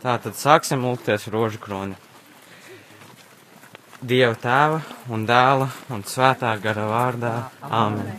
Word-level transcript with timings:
Tā 0.00 0.16
tad 0.22 0.38
sāksim 0.38 0.86
lūgties 0.86 1.28
rožu 1.32 1.60
kroni. 1.60 1.98
Dieva 4.00 4.32
tēva 4.40 4.80
un 5.12 5.26
dēla 5.28 5.66
un 5.92 6.02
svētā 6.08 6.54
gara 6.62 6.86
vārdā. 6.88 7.32
Āmen. 7.60 8.14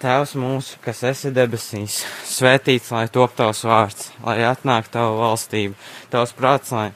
Tēvs 0.00 0.34
mūsu, 0.40 0.78
kas 0.84 1.02
esi 1.04 1.28
debesīs, 1.36 1.98
svētīts 2.24 2.88
lai 2.92 3.06
top 3.12 3.34
tavs 3.36 3.66
vārds, 3.68 4.06
lai 4.24 4.38
atnāk 4.48 4.86
tava 4.92 5.16
valstība, 5.18 5.76
tavs 6.12 6.32
prāts, 6.36 6.72
lai 6.72 6.86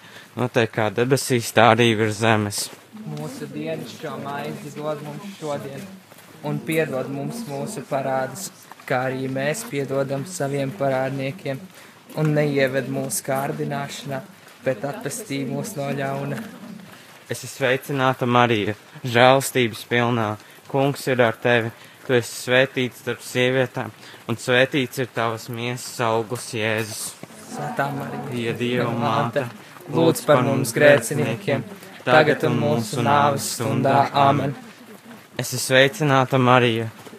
notiek 0.40 0.72
kā 0.72 0.86
debesīs, 0.88 1.50
tā 1.52 1.66
arī 1.74 1.90
virs 1.98 2.22
zemes. 2.22 2.62
Mūsu 3.16 3.48
dienascho 3.52 4.14
maizi 4.22 4.72
dod 4.76 5.02
mums 5.04 5.36
šodien, 5.36 5.84
un 6.48 6.60
piedod 6.64 7.10
mums 7.12 7.42
mūsu 7.48 7.84
parādus, 7.90 8.48
kā 8.88 9.04
arī 9.08 9.28
mēs 9.32 9.64
piedodam 9.70 10.24
saviem 10.28 10.72
parādniekiem, 10.78 11.60
un 12.20 12.34
neieved 12.36 12.90
mūsu 12.92 13.24
kārdināšanā, 13.26 14.20
bet 14.64 14.84
atpestī 14.88 15.42
mūs 15.48 15.74
no 15.78 15.88
ļauna. 15.94 16.38
Es 17.24 17.40
esmu 17.40 17.50
sveicināta 17.54 18.28
Marija, 18.28 18.74
žēlstības 19.08 19.84
pilnā. 19.88 20.34
Kungs 20.68 21.06
ir 21.08 21.22
ar 21.24 21.36
tevi, 21.40 21.70
tu 22.04 22.16
esi 22.16 22.34
svētīts 22.44 23.00
starp 23.04 23.22
sievietēm, 23.24 23.92
un 24.28 24.38
svētīts 24.40 25.00
ir 25.00 25.08
tavas 25.14 25.48
miesas 25.48 26.00
augurs 26.04 26.50
Jēzus. 26.56 27.14
Svētā 27.54 27.88
Marija, 27.94 28.50
Ja 28.50 28.54
Dieva 28.58 28.90
māte, 28.92 29.46
lūdz 29.94 30.24
par 30.26 30.42
mums 30.44 30.74
grēciniekiem, 30.76 31.64
tagad 32.04 32.44
un 32.48 32.60
mūsu 32.60 33.04
nāves 33.04 33.54
stundā. 33.54 34.08
Āmen! 34.12 34.52
Es 35.38 35.54
esmu 35.54 35.62
sveicināta 35.64 36.38
Marija, 36.38 36.90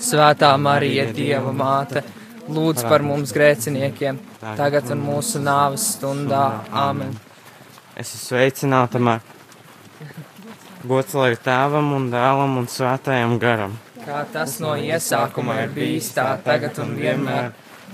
Svētā 0.00 0.54
Marija, 0.56 1.04
Dieva 1.12 1.52
māte, 1.52 2.00
lūdz 2.48 2.86
par 2.88 3.04
mums 3.04 3.34
grēciniekiem, 3.36 4.16
tagad 4.40 4.88
un 4.94 5.02
mūsu 5.04 5.42
nāves 5.44 5.84
stundā. 5.96 6.44
Āmen! 6.72 7.12
Es 8.00 8.14
esmu 8.14 8.30
sveicināta 8.30 9.02
Marija. 9.02 9.36
Gods 10.88 11.12
lai 11.12 11.34
ir 11.34 11.40
tēvam 11.44 11.90
un 11.92 12.06
dēlam 12.08 12.56
un 12.56 12.68
svētajam 12.72 13.34
garam. 13.42 13.74
Kā 14.00 14.22
tas 14.32 14.56
no 14.64 14.72
iesākuma 14.80 15.58
ir 15.66 15.74
bijis 15.74 16.08
tā 16.16 16.30
tagad 16.40 16.78
un 16.80 16.94
vienmēr, 16.96 17.50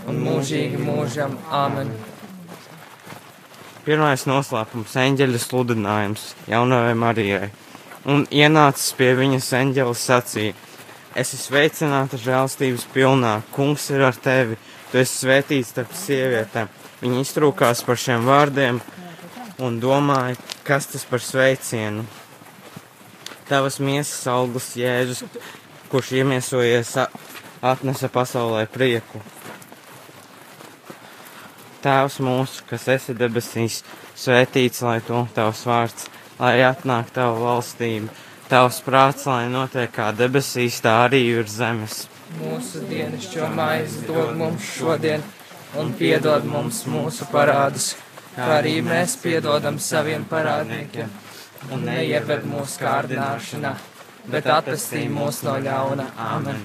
un 0.06 0.20
mūžīgi 0.22 0.78
mūžam. 0.78 1.34
Āmen! 1.50 1.90
Pirmais 3.82 4.22
noslēpums- 4.30 4.94
eņģeļa 5.06 5.40
sludinājums 5.42 6.28
jaunajai 6.46 6.94
Marijai. 7.02 7.50
Un 8.06 8.22
ienācis 8.30 8.94
pie 8.94 9.10
viņas 9.18 9.50
eņģelis 9.58 10.06
sacīja: 10.06 10.54
Es 11.16 11.30
esmu 11.32 11.46
sveicināta 11.46 12.18
žēlstības 12.20 12.82
pilnā, 12.92 13.38
kungs 13.54 13.86
ir 13.88 14.02
ar 14.04 14.16
tevi, 14.20 14.58
tu 14.90 14.98
esi 15.00 15.22
svētīts 15.22 15.70
starp 15.72 15.94
sievietēm. 15.96 16.68
Viņa 17.00 17.22
iztrūkās 17.22 17.80
par 17.86 17.96
šiem 18.02 18.26
vārdiem 18.28 18.82
un 19.64 19.78
domāja, 19.80 20.36
kas 20.66 20.90
tas 20.92 21.06
par 21.08 21.24
sveicienu. 21.24 22.04
Tavas 23.48 23.80
miesas 23.80 24.26
auglis 24.28 24.74
Jēzus, 24.76 25.24
kurš 25.88 26.12
iemiesojies, 26.20 26.92
atnesa 27.64 28.12
pasaulē 28.12 28.66
prieku. 28.68 29.22
Tēvs 31.80 32.20
mūsu, 32.28 32.68
kas 32.68 32.90
esi 32.92 33.16
debesīs, 33.16 33.80
svētīts 34.20 34.84
lai 34.84 34.98
to 35.08 35.24
tavs 35.32 35.64
vārds, 35.64 36.10
lai 36.36 36.58
atnāk 36.66 37.08
tava 37.16 37.40
valstība, 37.40 38.12
tavs 38.50 38.80
prāts, 38.86 39.26
lai 39.26 39.48
notiek 39.50 39.90
kā 39.92 40.10
debesīs, 40.16 40.80
tā 40.84 40.94
arī 41.06 41.22
virs 41.38 41.56
zemes. 41.58 41.98
Mūsu 42.40 42.82
dienascho 42.90 43.48
maizi 43.54 44.06
dod 44.06 44.34
mums 44.38 44.64
šodien, 44.76 45.22
un 45.78 45.92
piedod 45.98 46.46
mums 46.48 46.84
mūsu 46.90 47.28
parādus, 47.32 47.94
kā 48.36 48.48
arī 48.60 48.78
mēs 48.86 49.16
piedodam 49.22 49.78
saviem 49.82 50.26
parādniekiem, 50.30 51.12
un 51.72 51.86
neieved 51.88 52.46
mūsu 52.48 52.82
kārdināšanā, 52.82 53.74
bet 54.32 54.50
atpestī 54.50 55.06
mūs 55.10 55.42
no 55.46 55.58
ļauna. 55.62 56.10
Āmen! 56.30 56.62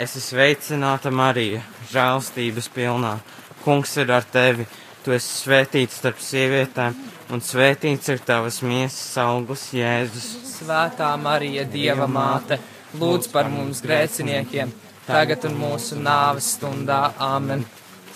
Es 0.00 0.14
esmu 0.16 0.38
sveicināta 0.38 1.10
Marija, 1.12 1.60
žēlstības 1.90 2.70
pilnā. 2.72 3.18
Kungs 3.64 3.96
ir 4.00 4.12
ar 4.16 4.24
tevi, 4.24 4.64
tu 5.04 5.14
esi 5.16 5.32
svētīts 5.44 5.98
starp 6.00 6.20
sievietēm, 6.24 6.96
un 7.32 7.42
svētīts 7.44 8.12
ir 8.12 8.22
tavas 8.26 8.60
miesas 8.66 9.16
augurs 9.22 9.70
Jēzus. 9.76 10.28
Svētā 10.58 11.10
Marija, 11.20 11.64
Dieva 11.64 12.08
māte, 12.10 12.60
lūdz 13.00 13.30
par 13.32 13.48
mums 13.52 13.82
grēciniekiem, 13.84 14.72
tagad 15.06 15.46
un 15.48 15.60
mūsu 15.60 16.00
nāves 16.00 16.54
stundā. 16.56 17.10
Āmen! 17.18 17.64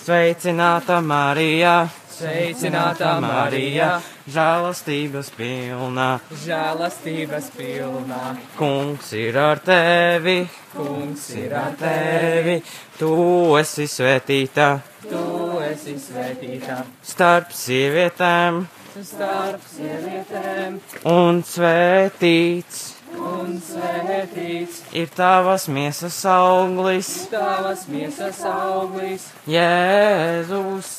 Sveicināta 0.05 0.99
Marija, 1.01 1.87
Sveicinātā 2.15 3.15
Marija, 3.19 3.87
žēlastības 4.31 5.31
pilnā. 5.35 6.19
žēlastības 6.45 7.49
pilnā, 7.57 8.21
Kungs 8.55 9.11
ir 9.17 9.35
ar 9.41 9.59
tevi, 9.65 10.37
kungs 10.75 11.25
ir 11.35 11.57
ar 11.57 11.73
tevi, 11.79 12.61
tu 12.99 13.11
esi 13.57 13.87
svētīta 13.89 14.69
Tu 15.09 15.44
esi 15.75 15.95
svētītā. 15.99 16.81
Starp 17.05 17.51
sievietēm, 17.55 18.63
starp 19.03 19.63
sievietēm, 19.75 20.79
un 21.11 21.41
svētīts. 21.45 22.83
Un 23.15 23.57
svētīts. 23.63 24.81
Ir 24.97 25.11
tavas 25.15 25.69
miesas 25.71 26.17
auglis, 26.27 27.11
tavas 27.31 27.85
miesas 27.91 28.41
auglis, 28.49 29.29
Jēzus. 29.47 30.95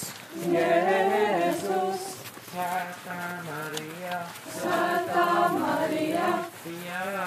Jēzus. 0.46 2.12
Svētā 2.56 3.16
Marija, 3.44 4.22
Svētā 4.56 5.24
Marija, 5.58 6.28
Dieva 6.64 7.26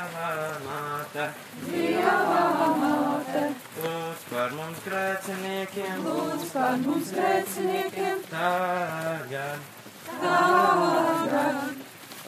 māte, 0.66 1.28
Dieva 1.68 2.70
māte, 2.82 3.44
lūdz 3.84 4.29
par 4.40 4.54
mums 4.56 4.78
grēciniekiem, 4.86 6.04
lūdz 6.06 6.44
par 6.54 6.78
mums 6.80 7.10
grēciniekiem, 7.12 8.22
tagad 8.30 9.66
tagad 10.22 11.82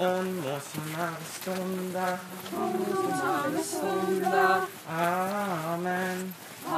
un 0.08 0.32
mūsu 0.42 0.84
nāves 0.90 1.30
stundā. 1.38 2.10
mūsu 2.50 3.06
nāves 3.14 3.72
stundā. 3.78 4.44
Āmen. 5.06 6.28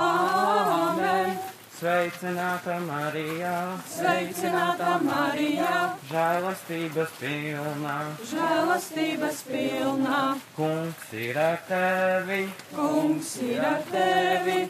Āmen. 0.03 1.33
Sveicināta 1.73 2.77
Marija, 2.85 3.55
Sveicinātā 3.89 4.91
Marija, 5.03 5.72
žēlastības 6.11 7.17
pilnā. 7.17 7.95
žēlastības 8.29 9.41
pilnā, 9.49 10.22
Kungs 10.55 11.09
ir 11.25 11.41
ar 11.47 11.57
tevi, 11.67 12.45
kungs 12.75 13.33
ir 13.41 13.66
ar 13.72 13.81
tevi, 13.91 14.69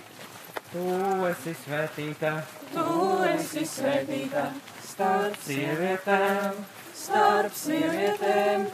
tu 0.73 0.89
esi 1.29 1.53
svētīta 1.63 2.37
tu 2.73 3.23
esi 3.27 3.63
svētīta 3.67 4.47
starp 4.87 5.37
sievietēm, 5.45 6.57
starp 6.97 7.55
sievietēm, 7.57 8.67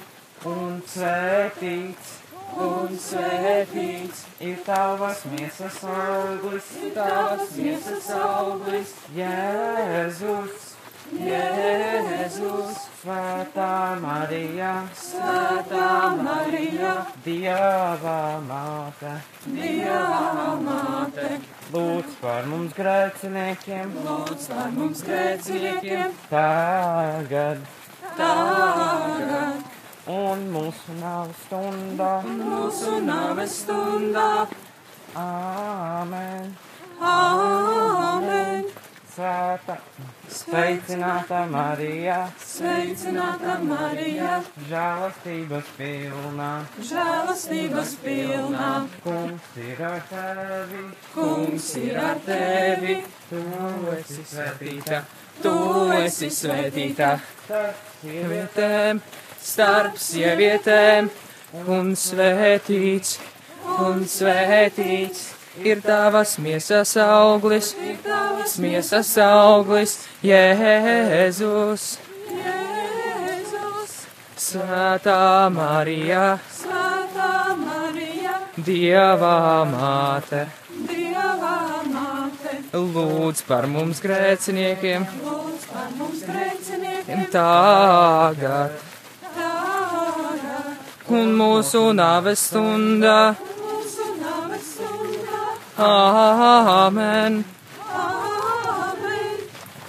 un 0.54 0.81
svētīts. 0.94 2.16
Un 2.60 2.96
svētīts. 2.98 4.24
Ir 4.42 4.56
tavas 4.66 5.22
miesas 5.30 5.78
auglis, 5.86 6.72
tavas 6.96 7.51
miesas 7.60 8.10
auglis, 8.16 8.95
Jēzus. 9.16 10.72
Jēzus. 11.16 12.86
Svētā 13.00 13.96
Marija, 14.04 14.74
Svētā 15.00 15.92
Marija, 16.20 16.94
Dieva 17.24 18.18
māte, 18.44 19.14
Dieva 19.46 20.58
māte, 20.60 21.40
lūdz 21.72 22.20
par 22.20 22.50
mums 22.52 22.76
grēciniekiem, 22.76 23.96
lūdz 24.04 24.50
par 24.52 24.76
mums 24.76 25.06
grēciniekiem, 25.08 26.12
tagad 26.28 27.64
tagad 28.20 29.64
un 30.10 30.46
mūsu 30.54 30.96
nāves 31.00 31.40
stundā. 31.46 32.14
mūsu 32.26 33.00
nāves 33.06 33.56
stundā. 33.64 34.48
Āmen. 35.16 36.54
Āmen. 37.00 38.66
Svētā, 39.19 39.75
sveicināta 40.31 41.42
Marija, 41.51 42.18
Sveicināta 42.39 43.57
Marija, 43.68 44.38
žēlastības 44.69 45.71
pilnā, 45.75 46.51
žēlastības 46.88 47.95
pilnā, 48.04 48.69
kungs 49.04 49.50
ir 49.60 49.81
ar 49.89 50.00
tevi, 50.12 50.83
kungs 51.16 51.68
ir 51.81 52.00
ar 52.00 52.21
tevi, 52.25 53.00
tu 53.30 53.42
esi 53.98 54.24
svētīta, 54.31 55.01
Tu 55.39 55.51
esi 55.95 56.27
svētīta. 56.36 57.13
Starp 57.45 57.77
sievietēm, 58.01 59.00
starp 59.39 60.00
sievietēm, 60.04 61.07
un 61.71 61.94
svētīts, 61.95 63.13
un 63.80 64.04
svētīts 64.04 65.39
ir 65.57 65.81
tavas 65.81 66.38
miesas 66.38 66.96
auglis, 66.98 67.74
tavas 68.04 68.57
miesas 68.60 69.18
auglis, 69.18 69.96
Jēzus. 70.24 71.98
Jēzus. 72.30 73.96
Svētā 74.40 75.50
Marija, 75.54 76.40
Svētā 76.54 77.56
Marija, 77.60 78.38
Dieva 78.57 79.66
māte, 79.69 80.46
Dieva 80.90 81.84
māte, 81.90 82.56
lūdz 82.74 83.44
par 83.48 83.68
mums 83.68 84.00
grēciniekiem, 84.06 85.07
lūdz 85.25 85.68
par 85.74 85.92
mums 85.98 86.24
grēciniekiem, 86.30 87.28
tagad. 87.34 88.80
Tagad. 89.36 90.75
Un 91.10 91.31
mūsu 91.34 91.88
nāves 91.98 92.44
stundā. 92.52 93.49
Āmen! 95.80 97.44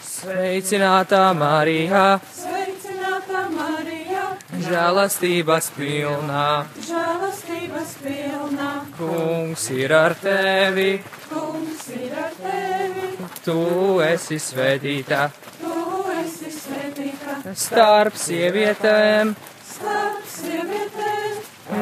Sveicinātā 0.06 1.22
Marija, 1.34 2.20
Sveicināta 2.31 3.42
Marija, 3.50 4.28
žēlastības 4.69 5.70
pilnā, 5.75 6.46
žēlastības 6.87 7.96
pilnā, 8.04 8.70
kungs 9.00 9.66
ir 9.75 9.96
ar 9.98 10.14
tevi, 10.22 11.02
kungs 11.26 11.87
ir 11.98 12.14
ar 12.14 12.38
tevi, 12.38 13.12
tu 13.42 13.60
esi 14.06 14.38
svētīta 14.38 15.26
tu 15.58 15.76
esi 16.22 16.50
svētīta 16.54 17.54
starp 17.58 18.14
sievietēm, 18.14 19.34
starp 19.75 20.26
sievietēm. 20.38 21.40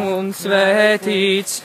Un 0.08 0.32
svētīts. 0.36 1.60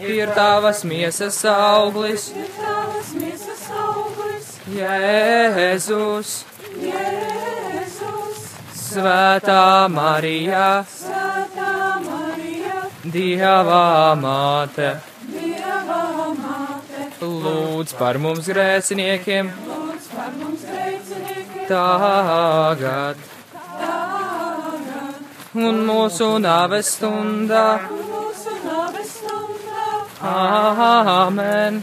Ir 0.00 0.30
tavas 0.34 0.84
miesas 0.84 1.44
auglis, 1.44 2.32
Ir 2.34 2.48
tavas 2.58 3.12
miesas 3.14 3.64
auglis, 3.70 4.48
Jēzus, 4.74 6.44
Jēzus, 6.82 8.40
Svētā 8.74 9.88
Marija, 9.90 10.84
Svētā 10.90 12.00
Marija, 12.06 12.86
Dieva 13.04 14.14
māte, 14.18 14.96
Dieva 15.30 16.02
māte, 16.38 17.10
lūdz 17.22 17.94
par 17.98 18.18
mums 18.18 18.50
grēciniekiem, 18.50 19.52
lūdz 19.68 20.10
par 20.16 20.32
mums 20.40 20.66
grēciniekiem, 20.66 21.68
tagad. 21.70 23.22
Tagad. 23.54 24.24
Un 25.54 25.84
mūsu 25.86 26.32
nāves 26.42 26.96
stundā. 26.96 27.68
Āmen! 30.24 31.82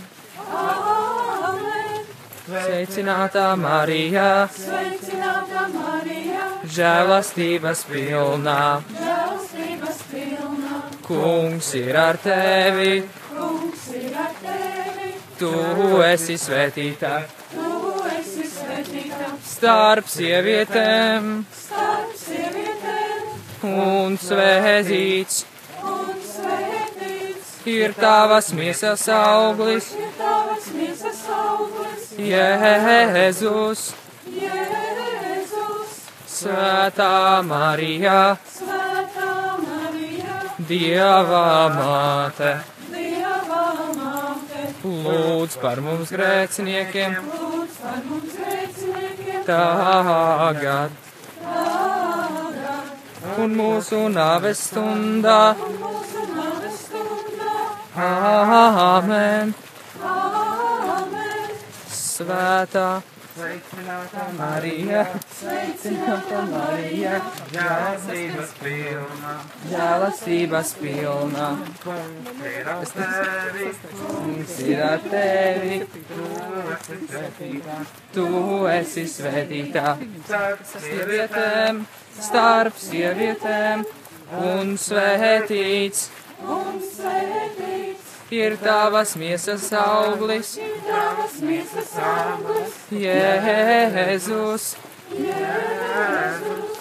Sveicinātā 2.52 3.52
Marija, 3.56 4.48
Sveicināta 4.56 5.68
Marija, 5.72 6.48
žēlastības 6.66 7.84
pilnā, 7.92 8.64
žēlstības 8.98 10.02
pilnā, 10.10 10.80
kungs 11.06 11.70
ir 11.80 12.00
ar 12.02 12.18
tevi, 12.24 13.04
kungs 13.30 13.86
ir 14.02 14.18
ar 14.26 14.34
tevi, 14.42 15.14
tu 15.38 15.54
esi 16.10 16.40
svētīta 16.42 17.14
tu 17.54 17.78
esi 18.10 18.48
svētīta 18.50 19.30
starp 19.46 20.10
sievietēm, 20.10 21.32
starp 21.62 22.18
sievietēm. 22.26 23.32
Un 23.72 24.18
svētīts. 24.18 25.46
Ir 27.66 27.94
tavas 27.94 28.52
miesas 28.54 29.08
auglis, 29.08 29.92
Jēzus, 32.18 33.82
Jēzus, 34.32 35.92
Svētā 36.28 37.42
Marija, 37.46 38.38
Svētā 38.50 39.58
Marija, 39.62 40.40
Dieva 40.70 41.70
māte, 41.76 42.52
Dieva 42.90 43.64
māte, 43.98 44.66
lūdz 44.84 45.60
par 45.62 45.82
mums 45.86 46.10
grēciniekiem, 46.16 47.18
lūdz 47.30 47.80
par 47.84 48.04
mums 48.10 48.36
grēciniekiem, 48.42 49.46
tagad. 49.46 50.92
Tagad. 50.92 51.00
Un 53.42 53.54
mūsu 53.56 54.08
nāves 54.12 54.60
stundā. 54.68 55.54
un 55.56 55.78
mūsu. 55.80 56.01
Āmen! 57.92 59.52
Āmen! 60.00 61.50
Svētā 61.92 63.02
sveicināta 63.36 64.28
Marija, 64.38 65.02
Sveicināta 65.36 66.44
Marija, 66.48 67.18
žēlastības 67.52 68.54
pilnā, 68.62 69.34
žēlastības 69.74 70.72
pilnā, 70.80 71.50
kungs 74.14 74.56
ir 74.64 74.84
ar 74.88 75.04
tevi, 75.12 75.82
tu 78.16 78.28
esi 78.72 79.06
svētītā. 79.18 79.98
Starp 80.32 80.64
sievietēm, 80.78 81.84
starp 82.22 82.82
sievietēm, 82.88 83.86
un 84.48 84.76
svētīts 84.80 86.08
un 86.48 86.80
svētīts. 86.84 88.08
Ir 88.32 88.56
tavas 88.62 89.18
miesas 89.20 89.66
auglis, 89.76 90.54
ir 90.58 90.78
tavas 90.88 91.34
miesas 91.44 91.90
auglis, 92.00 92.78
Jēzus, 92.96 94.68
Jēzus, 95.12 96.78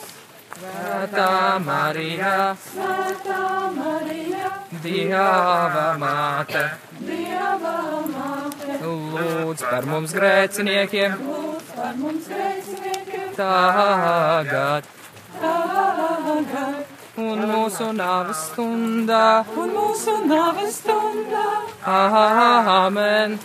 Svētā 0.60 1.32
Marija, 1.64 2.36
Svētā 2.68 3.40
Marija, 3.74 4.52
Dieva 4.84 5.88
māte, 5.98 6.62
Dieva 7.00 7.74
māte, 8.12 8.78
lūdz 8.84 9.66
par 9.66 9.90
mums 9.90 10.14
grēciniekiem, 10.14 11.18
lūdz 11.26 11.74
par 11.74 11.98
mums 11.98 12.30
grēciniekiem, 12.30 13.34
tagad. 13.40 14.94
Tagad 15.40 16.89
un 17.16 17.38
mūsu 17.50 17.92
nāves 17.96 18.44
stundā. 18.50 19.44
un 19.56 19.70
mūsu 19.74 20.14
nāves 20.26 20.82
stundā. 20.82 21.46
Āmen! 21.86 23.38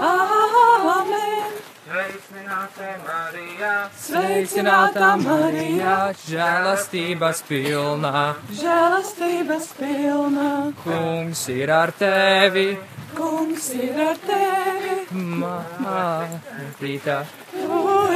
Āmen! 0.00 1.50
Sveicināta 1.90 2.86
Marija, 3.02 3.72
Sveicināta 3.98 5.08
Marija, 5.18 5.94
žēlastības 6.22 7.42
pilnā, 7.48 8.22
Žēlastības 8.60 9.66
pilnā, 9.74 10.52
kungs 10.84 11.42
ir 11.50 11.70
ar 11.74 11.90
tevi, 11.98 12.78
kungs 13.18 13.72
ir 13.74 13.98
ar 14.06 14.22
tevi, 14.22 14.94
mātītā, 15.82 17.24
tu 17.49 17.49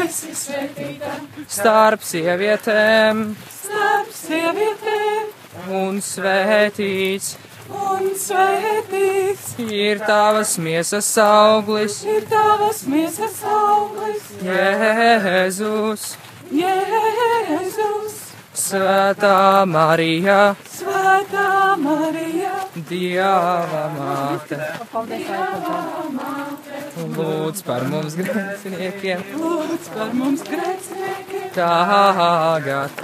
esi 0.02 0.34
svētīta 0.36 1.14
starp 1.48 2.04
sievietēm. 2.04 3.24
Starp 3.54 4.12
sievietēm, 4.14 5.32
un 5.80 6.00
svētīts. 6.04 7.34
Un 7.64 8.10
svētīts. 8.20 9.54
Ir 9.64 10.02
tavas 10.04 10.56
miesas 10.60 11.08
auglis, 11.22 12.02
ir 12.04 12.26
tavas 12.28 12.82
miesas 12.90 13.40
auglis, 13.48 14.26
Jēzus, 14.44 16.04
Jēzus, 16.52 18.18
Svētā 18.54 19.64
Marija, 19.66 20.54
Svētā 20.70 21.74
Marija, 21.80 22.52
Dieva 22.90 23.86
māte, 23.96 24.60
lūdz 26.94 27.64
par 27.66 27.88
mums 27.90 28.14
grēciniekiem, 28.18 29.24
lūdz 29.40 29.88
par 29.94 30.12
mums 30.14 30.44
grēciniekiem, 30.46 31.48
tagad 31.56 33.02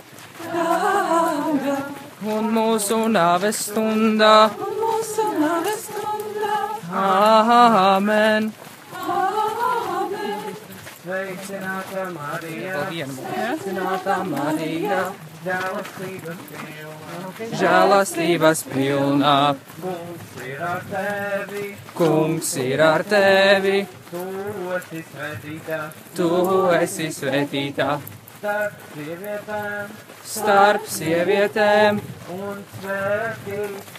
tagad 0.50 1.90
un 2.26 2.50
mūsu 2.54 2.98
nāves 3.08 3.58
stundā. 3.70 4.50
un 4.54 4.74
mūsu 4.78 5.24
nāves 5.40 5.86
stundā. 5.88 6.58
Āmen! 7.02 8.50
Sveicināta 11.00 12.04
Marija, 12.14 12.80
sveicināta 13.16 14.16
Marija, 14.28 15.00
žēlastības 15.44 16.40
pilna. 16.50 17.56
Žēlastības 17.60 18.62
pilnā, 18.68 19.36
Kungs 19.80 20.34
ir 20.44 20.62
ar 20.66 20.82
tevi, 20.90 21.66
kungs 21.96 22.50
ir 22.60 22.82
ar 22.84 23.04
tevi, 23.08 23.78
tu 24.10 24.26
esi 24.76 25.04
svētītā. 25.10 25.80
Tu 26.16 26.30
esi 26.80 27.08
svētītā. 27.16 27.90
Starp 28.40 28.84
sievietēm. 28.94 29.90
Starp 30.24 30.86
sievietēm. 30.88 32.00
Un 32.36 32.62
svētīts. 32.78 33.90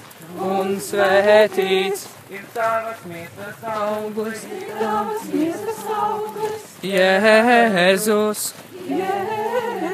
Un 0.41 0.74
svētīts. 0.81 2.07
Ir 2.31 2.43
tavas 2.55 3.01
mītnes 3.05 3.63
augurs. 3.67 4.45
Tavas 4.79 5.25
miesas 5.33 5.81
augurs, 5.91 6.67
Jēzus, 6.81 8.45
Jēzus, 8.88 9.90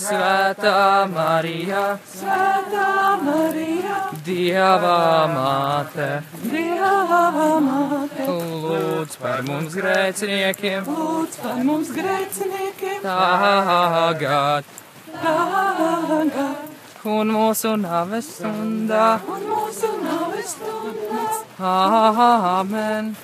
Svētā 0.00 1.06
Marija, 1.12 1.98
Svētā 2.08 2.86
Marija, 3.20 3.96
Dieva 4.24 4.94
māte, 5.28 6.06
Dieva 6.46 7.50
māte, 7.66 8.28
lūdz 8.30 9.18
par 9.20 9.42
mums 9.48 9.76
grēciniekiem, 9.76 10.88
lūdz 10.88 11.36
par 11.42 11.60
mums 11.68 11.92
grēciniekiem, 11.98 13.04
tagad. 13.04 14.72
Tagad. 15.20 16.70
Un 17.10 17.32
mūsu 17.32 17.74
naves 17.80 18.26
stundā. 18.38 19.20
un 19.24 19.44
mūsu 19.48 19.88
nāves 20.00 20.54
stundas. 20.56 21.44
Āmen! 21.60 23.14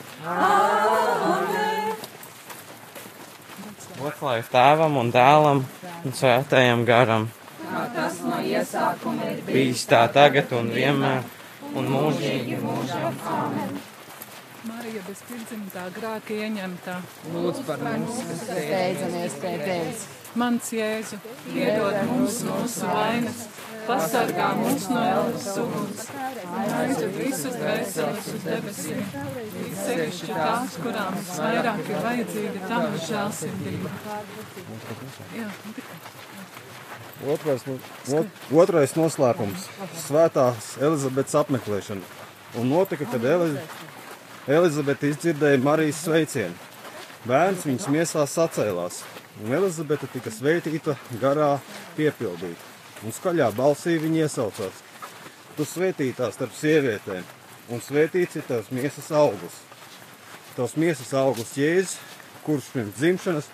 Gods 3.97 4.23
lai 4.25 4.41
tēvam 4.53 4.97
un 5.01 5.13
dēlam 5.13 5.63
un 6.07 6.15
svētajam 6.15 6.85
garam. 6.87 7.27
Kā 7.67 7.83
tas 7.95 8.21
no 8.23 8.39
iesākuma 8.47 9.33
ir 9.33 9.43
bijis, 9.49 9.83
tā 9.91 10.05
tagad 10.15 10.53
un 10.55 10.71
vienmēr 10.71 11.25
un 11.75 11.89
mūžīgi. 11.91 12.59
mūžam 12.63 13.17
amen. 13.33 13.79
Marija 14.67 15.03
bez 15.07 15.23
pirmzimtā 15.29 15.87
grāka 15.95 16.35
ieņemtā. 16.35 16.95
Lūdz 17.35 17.61
par 17.67 17.83
mums, 17.83 18.21
Steidzamies 18.43 19.37
pie 19.43 19.55
tevis. 19.63 20.07
Mans 20.37 20.71
Jēzu, 20.75 21.19
iedod 21.55 21.97
mums 22.11 22.41
mūsu 22.47 22.91
vainas, 22.91 23.47
pasargā 23.89 24.49
mūs 24.61 24.87
no 24.93 25.03
ēlas 25.07 25.47
uguns, 25.63 26.05
aizved 26.81 27.17
visus 27.21 27.57
dvēseles 27.61 28.29
uz 28.35 28.45
debesīm, 28.47 29.03
sevišķi 29.85 30.31
tās, 30.33 30.77
kurām 30.85 31.17
visvairāk 31.21 31.83
ir 31.95 32.03
vajadzīga 32.09 32.69
tava 32.71 33.03
žēlsirdība. 33.09 33.95
Jā, 35.37 35.51
Otrais, 37.33 37.63
ot- 38.13 38.41
otrais 38.53 38.93
noslēpums- 38.93 39.63
Svētās 40.07 40.75
Elizabetes 40.85 41.35
apmeklēšana. 41.41 42.03
Un 42.61 42.69
notika, 42.69 43.07
kad 43.11 43.25
Eliz 43.25 43.57
Elizabete 44.47 45.09
izdzirdēja 45.11 45.59
Marijas 45.63 46.05
sveicienu. 46.05 46.55
Bērns 47.27 47.65
viņas 47.67 47.89
miesā 47.91 48.23
sacēlās, 48.31 49.01
un 49.43 49.57
Elizabete 49.57 50.07
tika 50.13 50.31
sveitīta 50.31 50.95
garā 51.19 51.57
piepildīta. 51.97 52.76
Un 53.05 53.13
skaļā 53.13 53.51
balsī 53.57 53.99
viņa 54.01 54.25
iesaucās: 54.25 54.83
Tu 55.57 55.67
svētītā 55.69 56.31
starp 56.33 56.55
sievietēm, 56.57 57.25
un 57.73 57.83
svētīts 57.85 58.41
ir 58.41 58.47
tavs 58.49 58.73
miesas 58.73 59.11
augurs. 59.13 59.61
Tavs 60.57 60.77
miesas 60.81 61.13
augurs 61.13 61.53
Jēzus, 61.59 61.99
kurš 62.47 62.71
pirms 62.73 62.97
dzimšanas 62.97 63.49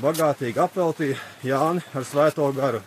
bagātīgi 0.00 0.60
apveltīja 0.62 1.20
Jāni 1.44 1.84
ar 1.94 2.06
svēto 2.08 2.48
garu. 2.56 2.80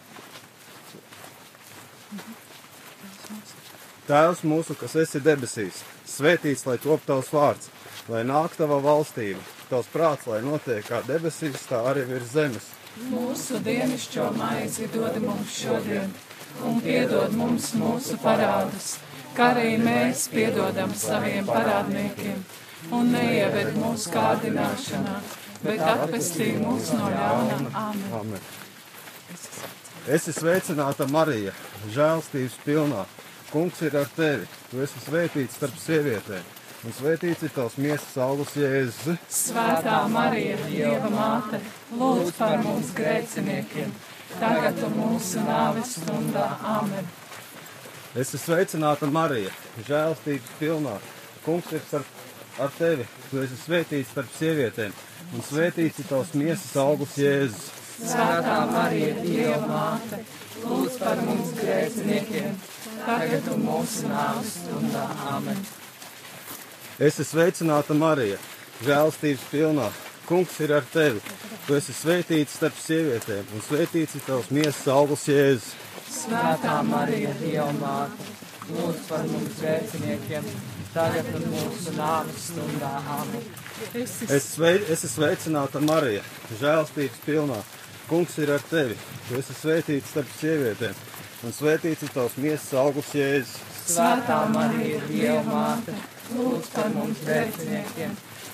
Tēvs 4.08 4.42
mūsu, 4.48 4.76
kas 4.80 4.96
esi 5.04 5.20
debesīs, 5.20 5.84
svētīts 6.08 6.64
lai 6.66 6.78
top 6.80 7.04
tavs 7.06 7.30
vārds, 7.36 7.70
lai 8.08 8.24
nāk 8.24 8.56
tava 8.56 8.80
valstība, 8.80 9.44
tavs 9.68 9.90
prāts, 9.92 10.30
lai 10.32 10.40
notiek 10.46 10.86
kā 10.88 11.02
debesīs, 11.04 11.68
tā 11.68 11.84
arī 11.92 12.06
virs 12.08 12.32
zemes. 12.32 12.70
Mūsu 13.12 13.60
dienascho 13.64 14.32
maizi 14.38 14.88
dod 14.94 15.20
mums 15.22 15.54
šodien, 15.62 16.14
un 16.66 16.80
piedod 16.82 17.36
mums 17.38 17.72
mūsu 17.78 18.18
parādus, 18.24 18.96
kā 19.38 19.52
arī 19.54 19.76
mēs 19.82 20.28
piedodam 20.34 20.94
saviem 20.98 21.46
parādniekiem, 21.46 22.42
un 22.98 23.12
neieved 23.14 23.76
mūsu 23.78 24.14
kārdināšanā, 24.16 25.20
bet 25.64 25.84
atpestī 25.94 26.54
mūs 26.62 26.94
no 26.98 27.12
ļauna. 27.14 27.60
Amen. 27.84 28.12
Amen. 28.22 28.48
Esi 30.08 30.32
sveicināta 30.32 31.06
Marija, 31.12 31.52
žēlstības 31.92 32.62
pilnā. 32.66 33.06
Kungs 33.52 33.80
ir 33.84 33.96
ar 33.96 34.08
tevi, 34.16 34.48
tu 34.72 34.82
esi 34.84 35.00
svētīts 35.06 35.56
starp 35.56 35.78
sievietēm, 35.80 36.48
un 36.88 36.94
svētīts 36.96 37.44
ir 37.44 37.52
tavs 37.52 37.76
miesas 37.84 38.16
augurs 38.24 38.54
Jēzus. 38.56 39.20
Svētā 39.34 39.98
Marija, 40.12 40.56
Dieva 40.70 41.10
māte, 41.12 41.60
lūdz 42.00 42.30
par 42.38 42.62
mums 42.64 42.94
grēciniekiem, 42.96 43.90
tagad 44.38 44.80
un 44.88 44.94
mūsu 44.96 45.44
nāves 45.44 45.98
stundā. 45.98 46.46
Amen. 46.78 47.10
Esi 48.18 48.40
sveicināta 48.40 49.10
Marija, 49.12 49.52
žēlstības 49.88 50.54
pilnā. 50.62 50.96
Kungs 51.44 51.74
ir 51.76 51.84
starp, 51.90 52.14
ar 52.64 52.72
tevi, 52.78 53.08
tu 53.32 53.42
esi 53.44 53.60
svētīts 53.66 54.14
starp 54.16 54.32
sievietēm, 54.38 54.96
un 55.36 55.44
svētīts 55.50 56.00
ir 56.02 56.08
tavs 56.08 56.32
miesas 56.40 56.72
augurs 56.84 57.18
Jēzus. 57.20 57.68
Svētā 57.98 58.62
Marija, 58.72 59.18
Dieva 59.26 59.60
māte, 59.68 60.22
lūdz 60.64 61.02
par 61.04 61.20
mums 61.28 61.52
grēciniekiem, 61.60 62.56
tagad 63.04 63.52
un 63.58 63.68
mūsu 63.68 64.08
nāves 64.14 64.56
stundā. 64.62 65.04
Amen. 65.34 65.68
Esi 66.98 67.22
sveicināta 67.22 67.94
Marija, 67.94 68.40
žēlstības 68.82 69.42
pilnā. 69.52 69.92
Kungs 70.26 70.56
ir 70.66 70.72
ar 70.74 70.86
tevi, 70.90 71.20
tu 71.68 71.76
esi 71.78 71.94
svētīts 71.94 72.56
starp 72.58 72.80
sievietēm, 72.82 73.52
un 73.54 73.62
svētīts 73.62 74.18
ir 74.18 74.24
tavs 74.26 74.50
miesas 74.50 74.88
augurs 74.90 75.28
Jēzus. 75.30 75.76
Svētā 76.10 76.80
Marija, 76.88 77.36
Dieva 77.38 77.68
māte, 77.78 78.26
lūdz 78.72 79.06
par 79.12 79.30
mums 79.30 79.62
grēciniekiem, 79.62 80.50
tagad 80.96 81.30
un 81.38 81.48
mūsu 81.54 81.94
nāves 82.00 82.50
stundā. 82.50 82.92
Amen. 83.20 83.46
Es 84.02 84.18
esi 84.98 85.14
sveicināta 85.14 85.84
Marija, 85.86 86.26
žēlstības 86.58 87.24
pilnā. 87.30 87.62
Kungs 88.10 88.42
ir 88.42 88.56
ar 88.58 88.70
tevi, 88.74 88.98
tu 89.30 89.38
esi 89.38 89.54
svētīts 89.62 90.16
starp 90.16 90.34
sievietēm, 90.42 90.98
un 91.46 91.54
svētīts 91.62 92.10
ir 92.10 92.18
tavs 92.18 92.42
miesas 92.42 92.74
augurs 92.74 93.14
Jēzus. 93.14 93.58
Svētā 93.86 94.48
Marija, 94.50 95.06
Dieva 95.14 95.46
māte, 95.46 95.94
lūdz 96.36 96.70
par 96.74 96.92
mums 96.96 97.22
grēciniekiem, 97.26 98.14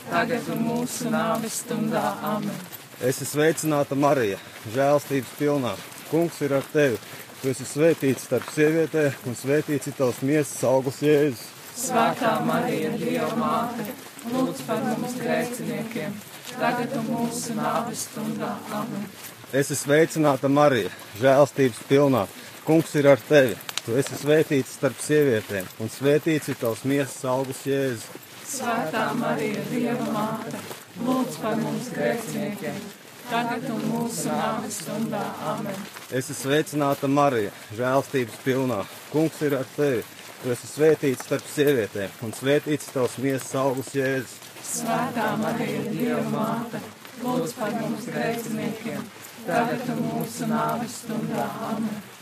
tagad 0.09 0.49
un 0.53 0.63
mūsu 0.67 1.09
nāves 1.13 1.61
stundā. 1.63 2.03
Amen. 2.33 2.61
Esi 3.03 3.25
sveicināta 3.27 3.97
Marija, 3.99 4.37
žēlstības 4.75 5.33
pilnā. 5.39 5.73
Kungs 6.11 6.37
ir 6.45 6.53
ar 6.59 6.65
tevi, 6.73 6.99
tu 7.41 7.49
esi 7.49 7.65
svētīts 7.67 8.27
starp 8.27 8.47
sievietēm, 8.53 9.17
un 9.27 9.37
svētīts 9.39 9.89
ir 9.89 9.97
tavs 9.97 10.21
miesas 10.21 10.61
augurs 10.69 11.01
Jēzus. 11.03 11.49
Svētā 11.73 12.35
Marija, 12.45 12.93
Dieva 13.01 13.33
māte, 13.39 13.87
lūdz 14.29 14.61
par 14.67 14.83
mums 14.85 15.17
grēciniekiem, 15.17 16.13
tagad 16.53 16.93
un 16.99 17.09
mūsu 17.09 17.57
nāves 17.57 18.05
stundā. 18.11 18.53
Amen. 18.77 19.09
Esi 19.53 19.77
sveicināta 19.77 20.49
Marija, 20.49 20.93
žēlstības 21.21 21.83
pilnā. 21.89 22.27
Kungs 22.63 22.93
ir 22.95 23.09
ar 23.11 23.19
tevi. 23.27 23.57
Tu 23.83 23.97
esi 23.99 24.15
svētīts 24.15 24.77
starp 24.77 24.99
sievietēm, 25.03 25.65
un 25.83 25.89
svētīts 25.91 26.47
ir 26.53 26.55
tavs 26.55 26.85
miesas 26.87 27.25
augurs 27.27 27.65
Jēzus. 27.67 28.05
Svētā 28.47 29.09
Marija, 29.19 29.59
Dieva 29.67 30.05
māte, 30.13 30.61
lūdz 31.03 31.35
par 31.41 31.57
mums 31.59 31.89
grēciniekiem, 31.91 32.77
tagad 33.27 33.65
un 33.73 33.83
mūsu 33.89 34.29
nāves 34.31 34.77
stundā. 34.85 35.25
Amen. 35.51 35.83
Esi 36.15 36.35
sveicināta 36.37 37.09
Marija, 37.11 37.51
žēlstības 37.75 38.39
pilnā. 38.45 38.79
Kungs 39.11 39.43
ir 39.43 39.57
ar 39.59 39.67
tevi. 39.75 39.99
Tu 40.45 40.55
esi 40.55 40.71
svētīts 40.71 41.27
starp 41.27 41.51
sievietēm, 41.51 42.15
un 42.23 42.31
svētīts 42.39 42.87
tavs 42.95 43.19
miesas 43.19 43.51
augurs 43.59 43.91
Jēzus. 43.99 44.39
Svētā 44.63 45.27
Marija, 45.43 45.83
Dieva 45.91 46.23
māte, 46.31 46.79
lūdz 47.19 47.59
par 47.59 47.75
mums 47.81 48.07
grēciniekiem, 48.07 49.05
tagad 49.43 49.87
un 49.91 50.03
mūsu 50.07 50.47
nāves 50.55 51.01
stundā. 51.03 51.51
Amen. 51.73 52.12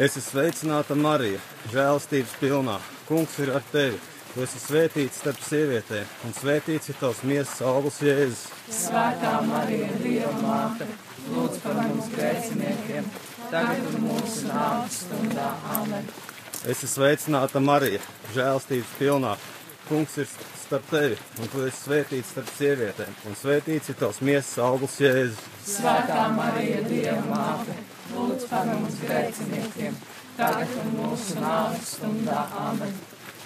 Esi 0.00 0.22
sveicināta 0.24 0.94
Marija, 0.96 1.36
žēlstības 1.68 2.30
pilnā. 2.40 2.78
Kungs 3.04 3.34
ir 3.44 3.50
ar 3.52 3.64
tevi. 3.68 3.98
Tu 4.30 4.40
esi 4.46 4.60
svētīts 4.62 5.18
starp 5.20 5.42
sievietēm, 5.44 6.14
un 6.24 6.32
svētīts 6.38 6.88
ir 6.88 6.96
tavs 6.96 7.20
miesas 7.28 7.60
augurs 7.68 7.98
Jēzus. 8.00 8.46
Svētā 8.72 9.34
Marija, 9.44 9.90
Dieva 10.00 10.32
māte, 10.40 10.88
lūdz 11.34 11.60
par 11.66 11.76
mums 11.82 12.08
grēciniekiem, 12.14 13.12
tagad 13.50 13.84
un 13.90 14.06
mūsu 14.06 14.48
nāves 14.48 15.02
stundā. 15.02 15.50
Amen. 15.76 16.08
Esi 16.64 16.88
sveicināta 16.88 17.60
Marija, 17.60 18.00
žēlstības 18.32 18.96
pilnā. 19.02 19.36
kungs 19.90 20.16
ir 20.22 20.32
starp 20.64 20.90
tevi, 20.90 21.16
un 21.42 21.48
tu 21.52 21.66
esi 21.66 21.84
svētīts 21.84 22.32
starp 22.32 22.56
sievietēm, 22.56 23.14
un 23.26 23.36
svētīts 23.36 23.92
ir 23.92 24.00
tavs 24.00 24.24
miesas 24.24 24.58
augurs 24.64 25.00
Jēzus. 25.02 25.48
Svētā 25.76 26.30
Marija, 26.32 26.84
Dieva 26.88 27.24
māte, 27.26 27.74
lūdz 28.14 28.48
par 28.50 28.68
mums 28.70 28.98
grēciniekiem, 29.04 29.96
tagad 30.36 30.74
un 30.82 30.92
mūsu 30.98 31.38
nāves 31.42 31.94
stundā. 31.96 32.44
Āmen. 32.64 32.92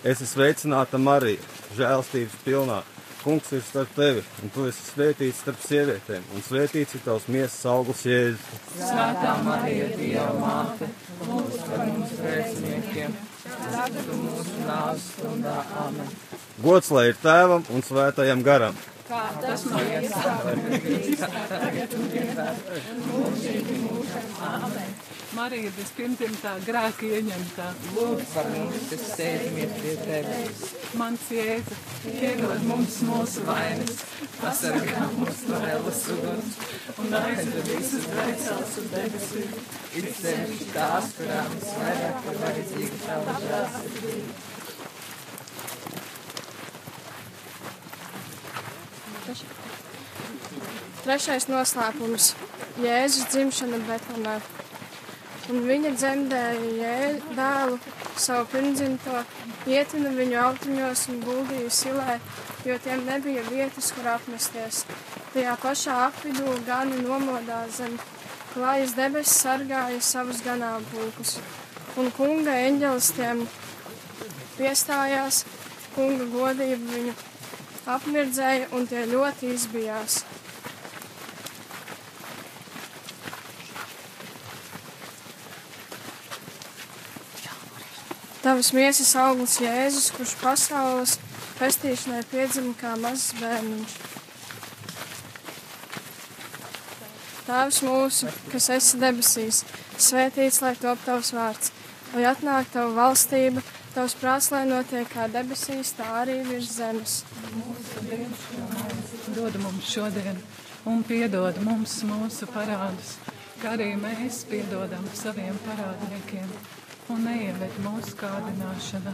Esi 0.04 0.26
sveicināta 0.28 1.00
Marija, 1.00 1.40
žēlstības 1.78 2.42
pilnā. 2.44 2.82
Kungs 3.24 3.54
ir 3.56 3.62
starp 3.64 3.92
tevi, 3.96 4.20
un 4.44 4.50
tu 4.52 4.66
esi 4.68 4.82
svētīts 4.90 5.38
starp 5.40 5.62
sievietēm, 5.64 6.26
un 6.36 6.42
svētīts 6.44 6.98
ir 6.98 7.04
tavs 7.06 7.24
miesas 7.32 7.62
augurs 7.72 8.02
Jēzus. 8.04 8.66
Svētā 8.76 9.38
Marija, 9.46 9.86
Dieva 9.96 10.26
māte, 10.42 10.90
Lūdz 11.24 11.62
par 11.64 11.86
mums 11.88 12.12
grēciniekiem, 12.20 13.16
tagad 13.46 14.12
un 14.12 14.26
mūsu 14.26 14.66
nāves 14.68 15.08
stundā. 15.14 15.56
Āmen. 15.86 16.12
Gods 16.64 16.92
lai 16.92 17.06
ir 17.14 17.16
tēvam 17.24 17.64
un 17.72 17.88
svētajam 17.88 18.44
garam. 18.44 18.76
Marija 25.34 25.70
vispirmā 25.74 26.52
grēka 26.62 27.08
ieņemtā. 27.18 27.66
Lūdz 27.96 28.28
par 28.34 28.46
mums, 28.52 28.84
kas 28.90 29.04
sēžamies 29.16 29.72
pie 29.80 29.94
tevis. 30.04 30.62
Mans 31.00 31.24
jēza, 31.34 31.78
piedod 32.04 32.62
mums 32.68 33.00
mūsu 33.08 33.42
vainas, 33.48 34.04
Pasargā 34.38 35.08
mūs 35.16 35.42
no 35.48 35.58
ēlas 35.66 36.02
uguns 36.14 36.56
un 37.00 37.14
aizved 37.18 37.70
visus 37.70 38.06
dvēseles 38.12 38.78
uz 38.82 38.90
debesīm. 38.94 39.54
ir 39.98 40.08
sevišķi 40.20 40.66
tās, 40.74 41.12
kurām 41.18 41.52
visvairāk 41.54 42.26
ir 42.30 42.40
vajadzīga 42.42 42.98
tava 43.04 43.36
žēlsirdība. 43.44 44.32
Trešais 51.04 51.46
noslēpums- 51.52 52.34
Jēzus 52.74 53.28
dzimšana 53.30 53.78
Betlemē. 53.86 54.32
Un 55.52 55.60
viņa 55.68 55.92
dzemdēja 55.94 56.94
dēlu 57.36 57.76
savu 58.18 58.48
pirmdzimto, 58.50 59.20
ietina 59.70 60.10
viņu 60.16 60.40
autiņos 60.42 61.04
un 61.12 61.20
guldīja 61.22 61.70
silē, 61.70 62.16
jo 62.66 62.78
tiem 62.82 63.04
nebija 63.06 63.44
vietas, 63.46 63.92
kur 63.94 64.08
apmesties. 64.16 64.82
Tajā 65.36 65.54
pašā 65.62 66.00
apvidū 66.08 66.56
gani 66.66 66.98
nomodā 67.04 67.60
zem 67.76 67.94
klājas 68.56 68.96
debesis 68.98 69.38
sargāja 69.44 70.02
savus 70.02 70.42
ganāmpulkus. 70.42 71.38
Un 71.94 72.10
kunga 72.18 72.58
eņģelis 72.66 73.14
tiem 73.14 73.46
piestājās, 74.58 75.44
kunga 75.94 76.26
godība 76.34 76.96
viņu 76.96 77.14
apmirdzēja 77.86 78.72
un 78.74 78.90
tie 78.90 79.06
ļoti 79.14 79.54
izbijās. 79.54 80.24
Tavas 88.44 88.74
miesas 88.76 89.14
auglis 89.16 89.54
Jēzus, 89.56 90.10
kurš 90.12 90.34
pasaules 90.36 91.14
pestīšanai 91.56 92.18
piedzima 92.28 92.74
kā 92.76 92.90
mazs 93.00 93.30
bērniņš. 93.38 93.94
Tēvs 97.46 97.78
mūsu, 97.86 98.28
kas 98.52 98.68
esi 98.76 99.00
debesīs, 99.00 99.62
svētīts 99.96 100.60
lai 100.60 100.74
top 100.82 101.00
tavs 101.06 101.32
vārds, 101.32 101.72
lai 102.12 102.26
atnāk 102.34 102.68
tava 102.76 102.92
valstība, 103.00 103.64
tavs 103.96 104.18
prāts, 104.20 104.50
lai 104.52 104.66
notiek 104.68 105.08
kā 105.16 105.24
debesīs, 105.32 105.96
tā 105.96 106.12
arī 106.20 106.36
virs 106.44 106.76
zemes. 106.76 107.18
Dod 109.40 109.60
mums 109.64 109.88
šodien 109.88 110.44
un 110.84 111.00
piedod 111.08 111.64
mums 111.64 111.96
mūsu 112.12 112.52
parādus, 112.52 113.16
kā 113.64 113.72
arī 113.78 113.94
mēs 114.04 114.44
piedodam 114.52 115.08
saviem 115.16 115.56
parādniekiem. 115.64 116.58
Un 117.12 117.20
neieved 117.20 117.74
mūsu 117.84 118.14
kārdināšanā, 118.16 119.12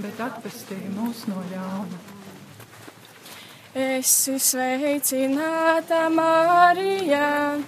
bet 0.00 0.20
atpestī 0.24 0.78
mūs 0.94 1.26
no 1.28 1.42
ļauna. 1.50 1.98
Esi 3.76 4.38
sveicināta 4.40 6.06
Marija, 6.08 7.58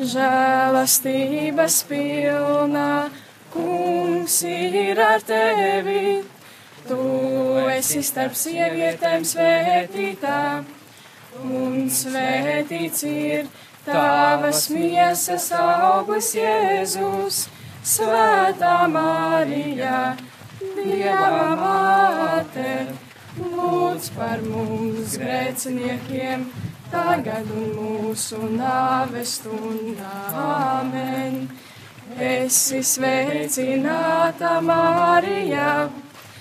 žēlastības 0.00 1.76
pilnā, 1.86 2.88
kungs 3.54 4.40
ir 4.50 4.98
ar 5.04 5.22
tevi. 5.22 6.24
Tu 6.86 6.98
esi 7.76 8.02
starp 8.02 8.34
sievietēm 8.34 9.22
svētītā, 9.22 10.40
un 11.46 11.86
svētīts 11.94 13.06
ir 13.06 13.46
tavas 13.86 14.66
miesas 14.74 15.52
augurs 15.54 16.34
Jēzus, 16.34 17.46
Svētā 17.86 18.88
Marija, 18.90 20.16
Dieva 20.58 21.50
māte. 21.60 22.70
Lūdz 23.38 24.08
par 24.16 24.40
mums 24.42 25.12
grēciniekiem, 25.20 26.48
tagad 26.90 27.52
un 27.54 27.68
mūsu 27.76 28.40
nāves 28.56 29.36
stundā. 29.38 30.14
Āmen. 30.34 31.44
Esi 32.18 32.80
sveicināta 32.82 34.56
Marija, 34.66 35.86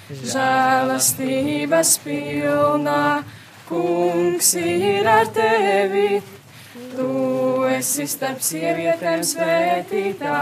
žēlastības 0.10 1.92
pilnā, 2.08 3.04
kungs 3.70 4.50
ir 4.64 5.12
ar 5.14 5.30
tevi. 5.38 6.24
Tu 6.96 7.12
esi 7.76 8.08
starp 8.10 8.42
sievietēm 8.44 9.22
svētītā, 9.28 10.40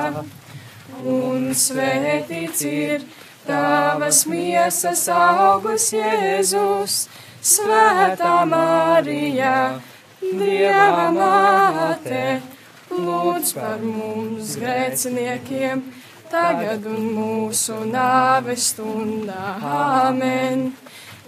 un 1.09 1.51
svētīts 1.57 2.63
ir 2.67 3.05
tavas 3.47 4.23
miesas 4.29 5.07
augurs 5.11 5.89
Jēzus, 5.95 7.07
Svētā 7.43 8.45
Marija, 8.47 9.79
Dieva 10.23 11.09
māte, 11.11 12.39
lūdz 12.87 13.51
par 13.57 13.83
mums 13.83 14.55
grēciniekiem, 14.61 15.83
tagad 16.31 16.87
un 16.87 17.09
mūsu 17.17 17.81
nāves 17.89 18.71
stundā. 18.71 19.57
Āmen! 19.59 20.71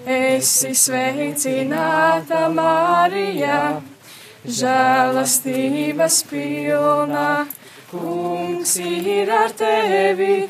Esi 0.05 0.69
sveicināta 0.77 2.45
Marija, 2.53 3.81
žēlastības 4.45 6.19
pilnā, 6.29 7.29
kungs 7.99 8.75
ir 8.81 9.31
ar 9.31 9.53
tevi. 9.57 10.47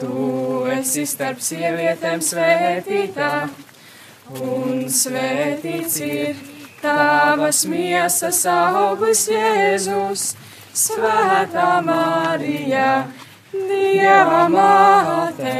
Tu 0.00 0.64
esi 0.72 1.04
starp 1.06 1.42
sievietēm 1.44 2.22
svētītā, 2.24 3.32
un 4.40 4.86
svētīts 4.88 5.98
ir 6.06 6.40
tavas 6.80 7.66
miesas 7.68 8.40
augurs 8.48 9.26
Jēzus, 9.30 10.32
Svētā 10.72 11.82
Marija, 11.84 13.04
Dieva 13.52 14.46
māte, 14.48 15.54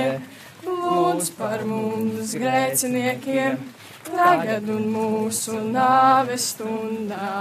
lūdz 0.64 1.31
par 1.37 1.66
mums 1.68 2.33
grēciniekiem, 2.40 3.61
tagad 4.09 4.72
un 4.72 4.88
mūsu 4.96 5.61
nāves 5.68 6.55
stundā. 6.55 7.33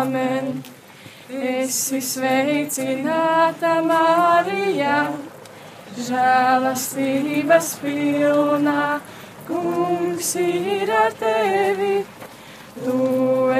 Āmen! 0.00 0.79
Esi 1.30 2.00
sveicināta 2.02 3.76
Marija! 3.86 4.96
žēlastības 5.98 7.74
pilnā, 7.82 9.00
kungs 9.48 10.34
ir 10.40 10.90
ar 10.94 11.14
tevi. 11.18 12.04
Tu 12.80 12.96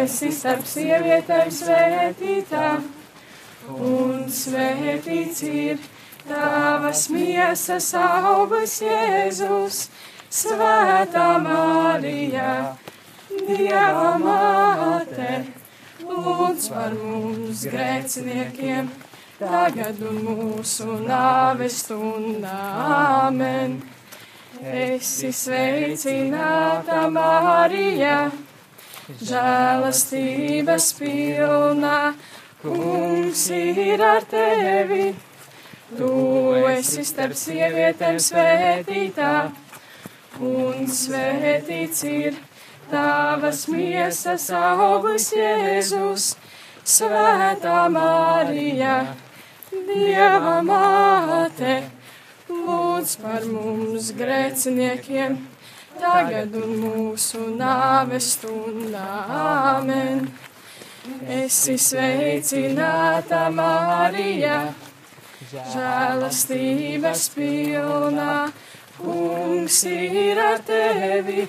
esi 0.01 0.31
starp 0.33 0.67
sievietēm 0.71 1.51
svētītā, 1.53 2.69
un 3.75 4.29
svētīts 4.31 5.43
ir 5.51 5.81
tavas 6.29 7.09
miesas 7.13 7.91
augurs 7.99 8.79
Jēzus, 8.87 9.89
Svētā 10.31 11.27
Marija, 11.43 12.77
Dieva 13.49 14.13
māte, 14.23 15.41
lūdz 16.11 16.67
par 16.75 16.95
mums 16.99 17.65
grēciniekiem 17.71 18.91
tagad 19.41 20.01
un 20.05 20.21
mūsu 20.27 20.99
nāves 21.07 21.81
stundā. 21.85 22.59
Āmen! 22.99 23.81
Esi 24.61 25.31
sveicināta 25.33 27.07
Marija, 27.09 28.29
žēlastības 29.25 30.91
pilnā, 30.99 31.97
kungs 32.61 33.47
ir 33.57 34.05
ar 34.05 34.27
tevi. 34.29 35.15
Tu 35.97 36.11
esi 36.75 37.07
starp 37.09 37.39
sievietēm 37.39 38.21
svētītā, 38.21 39.33
un 40.45 40.87
svētīts 41.01 42.05
ir 42.11 42.37
tavas 42.91 43.67
miesas 43.71 44.49
auglis 44.55 45.31
Jēzus, 45.37 46.35
Svētā 46.85 47.85
Marija, 47.93 48.95
Dieva 49.71 50.59
māte, 50.67 51.77
lūdz 52.51 53.17
par 53.23 53.47
mums 53.47 54.11
grēciniekiem, 54.19 55.37
tagad 56.01 56.57
un 56.59 56.77
mūsu 56.83 57.47
nāves 57.55 58.33
stundā. 58.37 59.09
Āmen. 59.41 60.27
Esi 61.31 61.77
sveicināta 61.81 63.47
Marija, 63.55 64.59
žēlastības 65.53 67.25
pilnā, 67.35 68.35
kungs 68.99 69.81
ir 69.89 70.43
ar 70.45 70.61
tevi. 70.67 71.49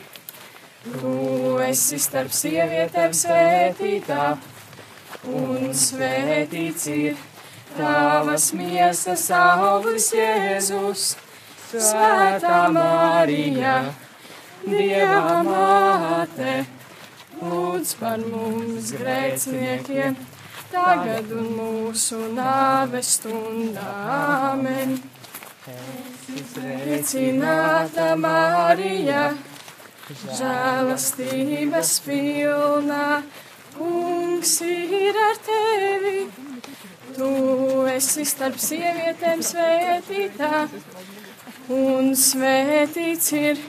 Tu 0.81 1.59
esi 1.61 1.99
starp 2.01 2.31
sievietēm 2.33 3.11
svētītā, 3.13 4.23
un 5.29 5.67
svētīts 5.77 6.87
ir 6.89 7.19
tavas 7.75 8.47
miesas 8.57 9.27
auglis 9.37 10.07
Jēzus, 10.17 11.03
Svētā 11.71 12.63
Marija, 12.73 13.75
Dieva 14.65 15.37
māte, 15.45 16.57
lūdz 17.43 17.93
par 18.01 18.25
mums 18.33 18.89
grēciniekiem, 18.97 20.17
tagad 20.73 21.29
un 21.37 21.53
mūsu 21.59 22.23
nāves 22.33 23.13
stundā. 23.19 23.85
Āmen. 24.49 24.97
Sveicināta 26.41 28.15
Marija, 28.17 29.29
žēlastības 30.19 31.91
pilnā, 32.05 33.07
kungs 33.75 34.55
ir 34.65 35.19
ar 35.25 35.39
tevi. 35.45 36.25
Tu 37.15 37.29
esi 37.91 38.25
starp 38.27 38.57
sievietēm 38.61 39.43
svētītā, 39.43 40.63
un 41.75 42.13
svētīts 42.15 43.33
ir 43.37 43.61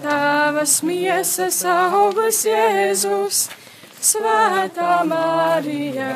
tavas 0.00 0.78
miesas 0.86 1.60
auglis 1.68 2.44
Jēzus, 2.48 3.48
Svētā 4.04 4.98
Marija, 5.08 6.10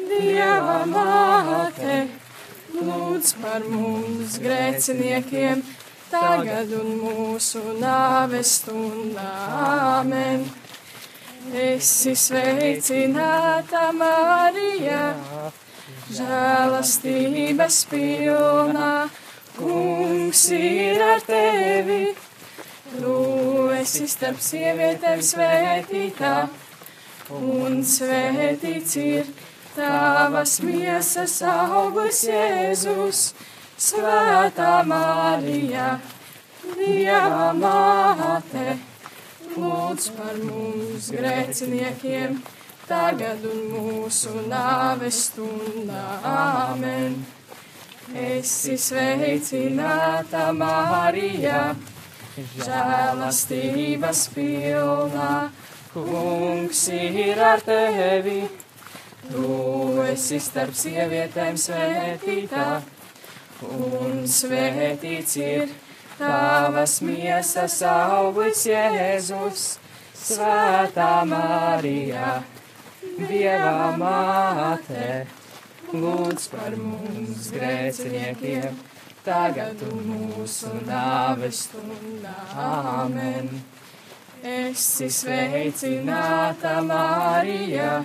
Dieva 0.00 0.78
māte, 0.88 1.98
lūdz 2.72 3.34
par 3.42 3.66
mums 3.68 4.38
grēciniekiem, 4.40 5.60
tagad 6.12 6.72
un 6.76 6.90
mūsu 7.00 7.62
nāves 7.80 8.58
stundā. 8.60 9.30
Āmen. 9.98 10.44
Esi 11.52 12.12
sveicināta 12.16 13.88
Marija, 13.96 15.00
žēlastības 16.14 17.78
pilnā, 17.90 18.92
kungs 19.56 20.44
ir 20.56 21.02
ar 21.02 21.24
tevi. 21.26 22.04
Tu 22.92 23.16
esi 23.80 24.06
starp 24.08 24.38
sievietēm 24.44 25.24
svētītā, 25.26 26.34
un 27.40 27.80
svētīts 27.88 28.98
ir 29.02 29.32
tavas 29.74 30.58
miesas 30.62 31.38
auglis 31.48 32.22
Jēzus, 32.28 33.22
Svētā 33.82 34.84
Marija, 34.86 35.86
Dieva 36.62 37.48
māte, 37.58 38.76
lūdz 39.56 40.06
par 40.14 40.36
mums 40.38 41.08
grēciniekiem, 41.10 42.36
tagad 42.86 43.42
un 43.50 43.64
mūsu 43.72 44.44
nāves 44.46 45.18
stundā. 45.26 46.04
Āmen. 46.22 47.18
Esi 48.28 48.78
sveicināta 48.78 50.46
Marija, 50.54 51.74
žēlastības 52.38 54.24
pilnā, 54.38 55.34
kungs 55.90 56.86
ir 57.02 57.46
ar 57.50 57.66
tevi. 57.66 58.40
Tu 59.26 59.52
esi 60.06 60.38
starp 60.42 60.74
sievietēm 60.78 61.58
svētītā, 61.58 62.66
un 63.66 64.22
svētīts 64.28 65.36
ir 65.40 65.72
tavas 66.18 67.00
miesas 67.04 67.80
auglis 67.86 68.66
Jēzus, 68.70 69.66
Svētā 70.22 71.24
Marija, 71.26 72.36
Dieva 73.18 73.90
māte, 73.98 75.26
lūdz 75.90 76.48
par 76.52 76.76
mums 76.78 77.50
grēciniekiem 77.54 78.78
tagad 79.26 79.82
mūsu 80.06 80.70
nāves 80.86 81.66
stundā. 81.68 82.34
Āmen. 82.58 83.50
Esi 84.42 85.06
sveicināta 85.14 86.80
Marija, 86.82 88.00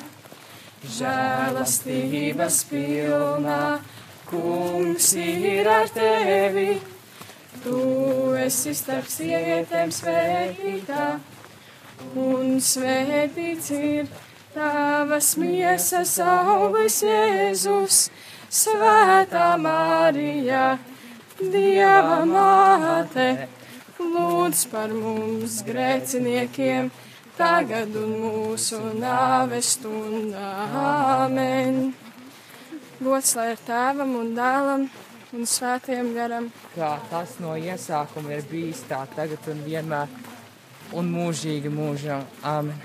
žēlastības 0.97 2.59
pilnā, 2.69 3.61
kungs 4.29 5.13
ir 5.15 5.67
ar 5.67 5.87
tevi. 5.93 6.77
Tu 7.63 7.79
esi 8.43 8.73
starp 8.77 9.07
sievietēm 9.09 9.91
svētītā, 9.91 11.07
un 12.21 12.59
svētīts 12.63 13.71
ir 13.75 14.11
tavas 14.53 15.33
miesas 15.41 16.17
auglis 16.23 17.01
Jēzus, 17.03 18.07
Svētā 18.47 19.49
Marija. 19.59 20.77
Dieva 21.37 22.23
māte, 22.25 23.27
lūdz 23.99 24.63
par 24.71 24.89
mums 24.89 25.59
grēciniekiem, 25.67 26.89
tagad 27.37 27.93
un 27.99 28.15
mūsu 28.23 28.79
nāves 28.97 29.75
stundā. 29.75 30.49
Āmen. 30.87 32.06
Gods 32.97 33.35
lai 33.37 33.51
ir 33.53 33.59
tēvam 33.61 34.15
un 34.17 34.31
dēlam 34.33 34.87
un 35.37 35.43
svētiem 35.45 36.15
garam. 36.15 36.47
Kā 36.73 36.95
tas 37.11 37.35
no 37.43 37.53
iesākuma 37.53 38.33
ir 38.33 38.47
bijis 38.49 38.81
tā 38.89 39.03
tagad 39.13 39.45
un 39.51 39.61
vienmēr 39.67 40.09
un 40.97 41.11
mūžīgi 41.13 41.69
mūžā. 41.69 42.23
Āmen. 42.41 42.79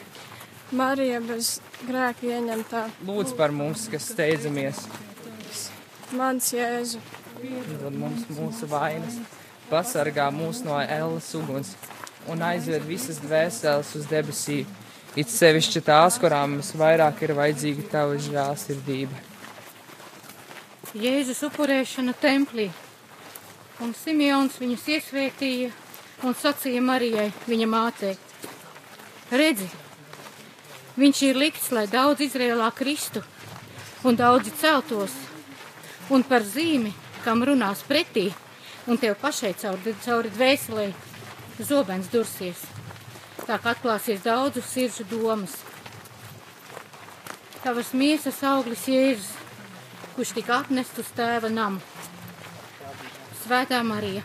Marija 0.72 1.22
bez 1.24 1.54
grēka 1.88 2.28
ieņemtā. 2.28 2.84
Lūdz 3.08 3.32
par 3.40 3.56
mums, 3.56 3.86
kas 3.92 4.10
steidzamies. 4.12 4.84
Mans 6.12 6.52
Jēzu. 6.52 7.00
Dod 7.80 7.96
mums 7.96 8.28
mūsu 8.36 8.68
vainas, 8.68 9.16
pasargā 9.70 10.28
mūs 10.34 10.60
no 10.66 10.76
ēlas 10.82 11.32
uguns 11.40 11.72
un 12.28 12.44
aizved 12.52 12.84
visas 12.86 13.16
dvēseles 13.24 13.96
uz 13.96 14.06
debesīm, 14.12 14.68
it 15.16 15.32
sevišķi 15.32 15.82
tās, 15.88 16.20
kurām 16.20 16.60
visvairāk 16.60 17.24
ir 17.24 17.36
vajadzīga 17.40 17.90
tava 17.96 18.20
žēlsirdība. 18.28 19.31
Jēzus 20.92 21.38
upurēšana 21.46 22.12
templī, 22.20 22.66
un 23.80 23.94
Simeons 23.96 24.58
viņus 24.60 24.82
iesvētīja 24.92 25.70
un 26.28 26.34
sacīja 26.36 26.82
Marijai, 26.84 27.30
viņa 27.48 27.68
mātei: 27.72 28.10
Redzi, 29.32 29.70
viņš 31.00 31.22
ir 31.30 31.40
likts, 31.40 31.70
lai 31.72 31.86
daudz 31.88 32.20
Izrēlā 32.26 32.68
kristu 32.76 33.22
un 34.04 34.20
daudzi 34.20 34.52
celtos, 34.60 35.16
un 36.12 36.28
par 36.28 36.44
zīmi 36.44 36.92
kam 37.24 37.40
runās 37.40 37.80
pretī, 37.88 38.28
un 38.84 39.00
tev 39.00 39.16
pašai 39.16 39.54
cauri, 39.64 39.96
cauri 40.04 40.36
dvēselē 40.36 40.90
zobens 41.56 42.12
dursies. 42.12 42.66
Tā 43.46 43.56
kā 43.56 43.72
atklāsies 43.72 44.20
daudzu 44.28 44.60
sirdžu 44.60 45.08
domas. 45.08 45.56
Tavas 47.64 47.94
miesas 47.96 48.44
auglis 48.44 48.84
Jēzus, 48.92 49.38
kurš 50.16 50.34
tika 50.38 50.60
atnest 50.62 50.98
uz 51.02 51.12
tēva 51.16 51.50
namu. 51.52 51.80
Svētā 53.42 53.82
Marija. 53.86 54.22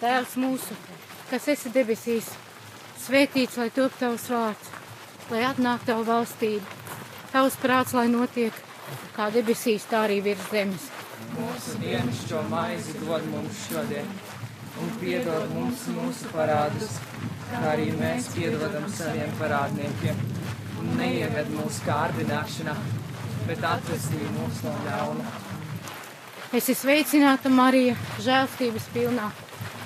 Tēvs 0.00 0.38
mūsu, 0.40 0.76
kas 1.30 1.46
esi 1.54 1.72
debesīs, 1.72 2.32
svētīts, 3.06 3.60
lai 3.60 3.70
top 3.74 3.94
tavs 4.00 4.26
vārds, 4.32 4.74
lai 5.32 5.46
atnāk 5.48 5.86
tavu 5.88 6.04
valstību 6.08 6.76
Tavs 7.36 7.56
prāts, 7.60 7.92
lai 7.92 8.06
notiek 8.08 8.54
kā 9.12 9.26
debesīs, 9.34 9.84
tā 9.90 10.06
arī 10.06 10.22
virs 10.24 10.44
zemes. 10.48 10.86
Mūsu 11.34 11.74
dienascho 11.82 12.38
maizi 12.48 12.94
dod 13.02 13.26
mums 13.28 13.58
šodien, 13.66 14.08
un 14.80 14.94
piedod 15.02 15.50
mums 15.52 15.82
mūsu 15.98 16.30
parādus, 16.32 16.94
kā 17.50 17.62
arī 17.72 17.90
mēs 17.98 18.30
piedodam 18.34 18.86
saviem 18.92 19.32
parādniekiem. 19.40 20.22
Un 20.80 20.92
neieved 20.98 21.50
mūsu 21.56 21.84
kārdināšanā, 21.86 22.74
bet 23.48 23.64
atvestī 23.64 24.20
mūs 24.36 24.62
no 24.66 24.74
ļauna. 24.86 25.26
Esi 26.54 26.76
sveicināta, 26.78 27.50
Marija, 27.50 27.96
žēlstības 28.22 28.90
pilnā. 28.94 29.30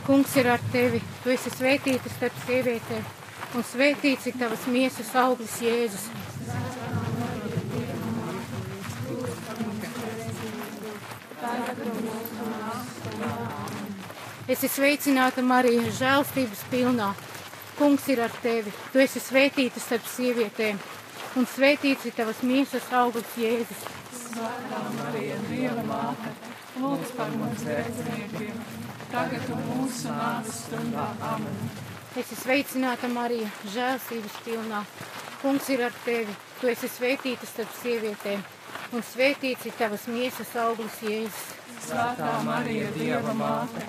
Kungs 0.07 0.35
ir 0.41 0.51
ar 0.51 0.61
tevi, 0.73 1.01
tu 1.23 1.33
esi 1.33 1.53
svētīta 1.55 2.11
starp 2.13 2.37
sievietēm, 2.47 3.07
un 3.55 3.65
svētīts 3.65 4.29
ir 4.31 4.37
tavas 4.41 4.67
miesas 4.69 5.15
auglis 5.23 5.57
Jēzus. 5.63 6.09
Esi 14.51 14.69
sveicināta, 14.69 15.45
Marija, 15.47 15.89
žēlstības 15.95 16.65
pilnā. 16.73 17.13
Kungs 17.81 18.09
ir 18.13 18.21
ar 18.21 18.33
tevi, 18.43 18.69
tu 18.93 19.01
esi 19.01 19.23
svētīta 19.25 19.81
starp 19.81 20.05
sievietēm, 20.05 20.77
un 21.41 21.47
svētīts 21.49 22.03
ir 22.11 22.13
tavas 22.13 22.43
miesas 22.45 22.91
auglis 22.93 23.31
Jēzus. 23.41 23.87
Svētā 24.19 24.81
Marija, 24.99 25.39
Dieva 25.47 25.85
māte, 25.89 26.33
lūdz 26.77 27.15
par 27.17 27.33
mums 27.41 27.65
grēciniekiem, 27.65 28.59
tagad 29.15 29.49
un 29.55 29.65
mūsu 29.71 30.13
nāves 30.13 30.59
stundā. 30.67 31.07
Amen. 31.31 31.57
Esi 32.21 32.37
sveicināta, 32.43 33.09
Marija, 33.15 33.49
žēlstības 33.73 34.37
pilnā. 34.45 34.83
Kungs 35.41 35.73
ir 35.73 35.87
ar 35.89 35.97
tevi, 36.05 36.37
tu 36.61 36.69
esi 36.69 36.93
svētīta 36.99 37.49
starp 37.49 37.73
sievietēm, 37.81 38.45
un 38.93 39.09
svētīts 39.15 39.73
ir 39.73 39.81
tavas 39.81 40.05
miesas 40.13 40.53
auglis 40.67 41.01
Jēzus. 41.09 41.57
Svētā 41.89 42.37
Marija, 42.45 42.93
Dieva 43.01 43.33
māte, 43.41 43.89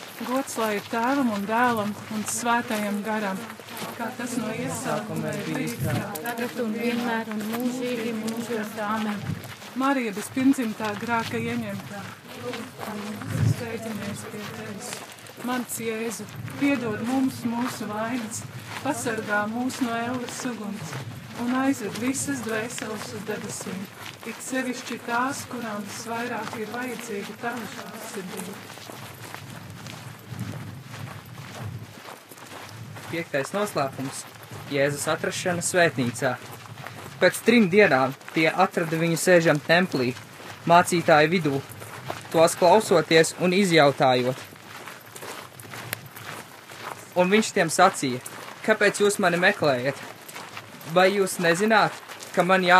Gods 0.27 0.57
lai 0.59 0.75
ir 0.77 0.87
tēvam 0.91 1.31
un 1.33 1.45
dēlam 1.49 1.91
un 2.15 2.25
svētajam 2.29 2.99
garam, 3.05 3.39
kā 3.97 4.09
tas 4.17 4.35
no 4.37 4.49
iesākuma 4.53 5.31
ir 5.33 5.47
bijis. 5.47 5.77
Tagad 6.21 6.59
un 6.63 6.75
vienmēr 6.77 7.31
un 7.33 7.41
mūžīgi 7.53 8.13
mūžos 8.19 8.75
āmen. 8.85 9.17
Marija 9.81 10.11
bez 10.17 10.27
pirmdzimtā 10.35 10.91
grāka 11.01 11.39
ieņemtā. 11.39 12.03
Steidzamies 13.53 14.27
pie 14.33 14.43
tevis. 14.57 14.91
Mans 15.47 15.79
Jēzu, 15.81 16.27
piedod 16.59 17.01
mums 17.07 17.41
mūsu 17.49 17.87
vainas, 17.89 18.43
pasargā 18.83 19.45
mūs 19.49 19.81
no 19.85 19.95
ēles 19.97 20.43
uguns 20.51 20.93
un 21.41 21.55
aizved 21.57 21.97
visas 22.03 22.41
dvēseles 22.45 23.07
uz 23.15 23.23
debesīm, 23.29 23.81
it 24.29 24.43
sevišķi 24.45 24.99
tās, 25.07 25.45
kurām 25.49 25.81
visvairāk 25.87 26.59
ir 26.61 26.69
vajadzīga 26.75 27.37
tava 27.41 27.71
žēlsirdība. 27.77 28.80
Piektais 33.11 33.49
noslēpums- 33.51 34.21
Jēzus 34.71 35.01
atrašana 35.11 35.59
svētnīcā. 35.67 36.29
Pēc 37.19 37.39
trim 37.43 37.65
dienām 37.69 38.13
tie 38.31 38.45
atrada 38.47 38.95
viņu 38.95 39.17
sēžam 39.19 39.57
templī, 39.65 40.13
mācītāju 40.63 41.31
vidū, 41.33 41.59
tos 42.31 42.55
klausoties 42.55 43.33
un 43.43 43.51
izjautājot. 43.51 44.37
Un 47.19 47.27
viņš 47.33 47.49
tiem 47.57 47.67
sacīja, 47.67 48.21
kāpēc 48.63 49.01
jūs 49.03 49.19
mani 49.19 49.41
meklējat? 49.43 49.99
Vai 50.95 51.09
jūs 51.11 51.35
nezināt, 51.43 51.91
ka 52.31 52.45
man 52.47 52.63
jā, 52.63 52.79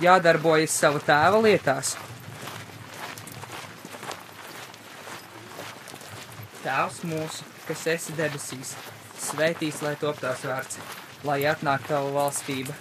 jādarbojas 0.00 0.78
sava 0.80 1.02
tēva 1.04 1.42
lietās? 1.44 1.92
Tēvs 6.64 7.04
mūsu, 7.04 7.44
kas 7.68 7.84
esi 7.98 8.16
debesīs, 8.16 8.72
svētīs, 9.20 9.82
lai 9.84 9.94
top 10.00 10.20
tavs 10.22 10.46
vārds, 10.48 10.80
lai 11.28 11.42
atnāk 11.50 11.86
tava 11.88 12.10
valstība, 12.14 12.74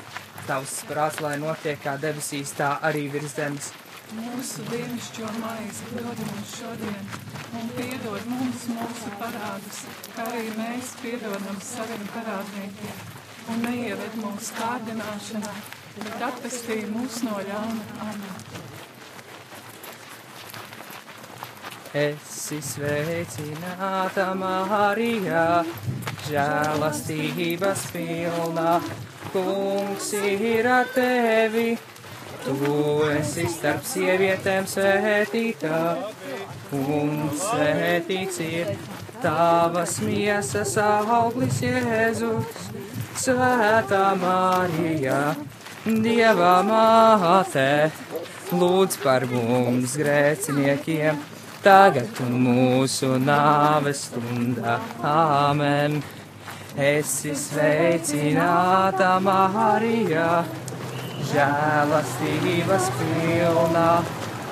tavs 0.48 0.80
prāts, 0.90 1.20
lai 1.24 1.36
notiek 1.42 1.80
kā 1.84 1.98
debesīs, 2.02 2.56
tā 2.58 2.76
arī 2.90 3.08
virs 3.14 3.36
zemes. 3.38 3.72
Mūsu 4.18 4.64
dienascho 4.72 5.28
maizi 5.38 5.92
dod 5.94 6.22
mums 6.26 6.54
šodien, 6.58 7.10
un 7.60 7.68
piedod 7.78 8.24
mums 8.32 8.64
mūsu 8.74 9.12
parādus, 9.20 9.84
kā 10.16 10.26
arī 10.32 10.48
mēs 10.58 10.96
piedodam 11.04 11.60
saviem 11.62 12.08
parādniekiem. 12.16 13.04
Un 13.50 13.64
neieved 13.66 14.18
mūsu 14.22 14.58
kārdināšanā, 14.58 15.54
bet 16.00 16.26
atpestī 16.32 16.84
mūs 16.90 17.22
no 17.26 17.38
ļauna. 17.46 17.86
Amen. 18.08 18.40
Esi 21.90 22.60
sveicināta, 22.62 24.28
Marija, 24.38 25.66
žēlastības 26.30 27.86
pilna. 27.94 28.80
Kungs 29.34 30.14
ir 30.18 30.68
ar 30.70 30.88
tevi, 30.94 31.76
tu 32.46 32.76
esi 33.14 33.46
starp 33.52 33.84
sievietēm 33.86 34.66
svētīta, 34.70 35.82
un 36.74 37.30
svētīts 37.38 38.40
ir 38.46 38.74
tavas 39.22 40.00
miesas 40.06 40.76
auglis 40.82 41.62
Jēzus. 41.66 42.70
Svētā 43.20 44.14
Marija, 44.16 45.36
Dieva 45.84 46.60
māte, 46.64 47.90
lūdz 48.56 49.00
par 49.04 49.26
mums 49.32 49.98
grēciniekiem, 50.00 51.20
tagad 51.66 52.24
un 52.24 52.38
mūsu 52.46 53.18
nāves 53.20 54.06
stundā. 54.08 54.78
Āmen! 55.04 56.00
Esi 56.80 57.34
sveicināta, 57.36 59.18
Marija, 59.20 60.46
žēlastības 61.28 62.86
pilna. 62.96 63.88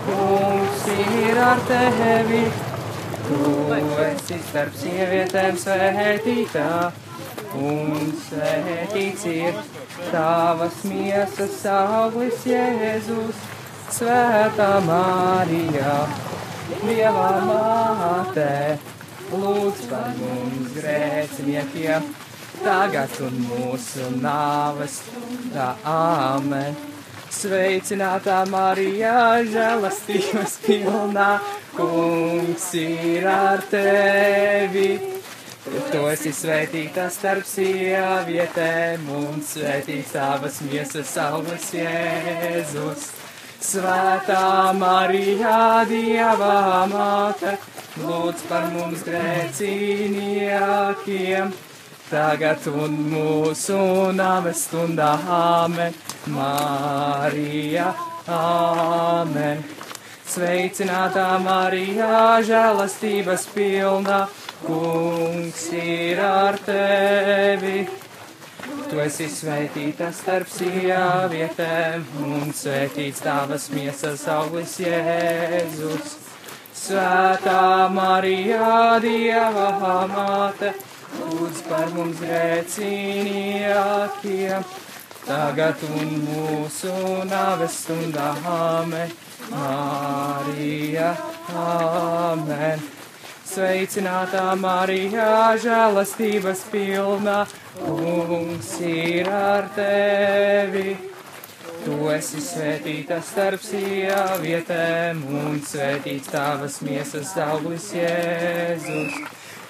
Kungs 0.03 0.81
ir 0.91 1.39
ar 1.39 1.61
tevi, 1.69 2.41
tu 3.29 3.53
esi 4.03 4.39
starp 4.49 4.75
sievietēm 4.75 5.55
svētītā, 5.61 6.67
un 7.63 8.11
svētīts 8.25 9.23
ir 9.31 9.63
tavas 10.11 10.83
miesas 10.83 11.63
auglis 11.77 12.43
Jēzus, 12.51 13.39
Svētā 13.87 14.69
Mārijā, 14.83 15.95
Dieva 16.83 17.31
māte, 17.47 18.51
lūdz 19.31 19.87
par 19.91 20.11
mums 20.19 20.75
grēciniekiem, 20.77 22.05
tagad 22.63 23.17
un 23.25 23.41
mūsu 23.47 24.11
nāves, 24.21 25.01
tā 25.53 25.73
āmen. 25.87 26.77
Sveicinātā 27.37 28.39
Marijā, 28.49 29.43
žēlastības 29.51 30.55
pilnā, 30.63 31.27
kungs 31.75 32.71
ir 32.79 33.27
ar 33.29 33.61
tevi. 33.69 34.87
Tu 35.91 36.01
esi 36.07 36.31
svētīta 36.31 37.09
starp 37.11 37.43
sievietēm 37.45 39.09
un 39.11 39.43
svētīts 39.43 40.15
tavas 40.15 40.61
miesas 40.63 41.11
augurs 41.19 41.73
Jēzus. 41.75 43.16
Svētā 43.67 44.71
Marijā, 44.79 45.83
Dieva 45.89 46.85
māte, 46.87 47.57
lūdz 47.99 48.43
par 48.47 48.69
mums 48.71 49.01
grēciniekiem, 49.03 51.51
tagad 52.07 52.63
un 52.71 52.95
mūsu 53.11 53.75
nāves 54.15 54.63
stundā, 54.69 55.19
amen, 55.39 55.91
Marija, 56.31 57.91
amen. 58.31 59.59
Sveicinātā 60.31 61.35
Marijā, 61.43 62.39
žēlastības 62.47 63.51
pilnā, 63.51 64.31
kungs 64.63 65.67
ir 65.75 66.23
ar 66.23 66.55
tevi. 66.63 68.06
Tu 68.87 68.95
esi 69.03 69.25
svētīta 69.27 70.13
starp 70.15 70.47
sievietēm, 70.47 72.05
un 72.23 72.53
svētīts 72.55 73.19
tavas 73.19 73.67
miesas 73.73 74.21
auglis 74.31 74.77
Jēzus. 74.79 76.13
Svētā 76.71 77.91
Marijā, 77.91 78.95
Dieva 79.03 80.07
māte, 80.07 80.71
lūdz 81.19 81.67
par 81.67 81.91
mums 81.97 82.15
grēciniekiem, 82.23 84.63
tagad 85.25 85.83
un 85.89 86.23
mūsu 86.23 86.95
nāves 87.27 87.75
stundā, 87.81 88.29
amen, 88.53 89.11
Marija, 89.51 91.11
amen. 91.65 92.79
Sveicinātā 93.57 94.51
Marijā, 94.61 95.57
žēlastības 95.57 96.59
pilnā, 96.69 97.49
kungs 97.73 98.77
ir 98.85 99.25
ar 99.33 99.65
tevi. 99.73 100.93
Tu 101.81 101.97
esi 102.13 102.37
svētīta 102.37 103.17
starp 103.25 103.57
sievietēm, 103.65 105.25
un 105.41 105.57
svētīts 105.65 106.29
tavas 106.29 106.85
miesas 106.85 107.33
auglis 107.47 107.89
Jēzus. 107.97 109.17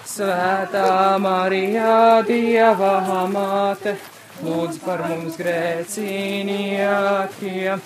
Svētā 0.04 1.16
Marijā, 1.24 2.20
Dieva 2.28 3.24
māte, 3.32 3.96
lūdz 4.44 4.84
par 4.84 5.00
mums 5.08 5.40
grēciniekiem, 5.40 7.80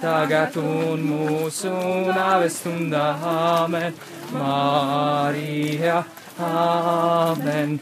tagad 0.00 0.56
un 0.60 1.02
mūsu 1.06 1.72
nāves 2.12 2.60
stundā, 2.60 3.08
amen, 3.32 3.94
Marija, 4.32 6.02
amen. 6.42 7.78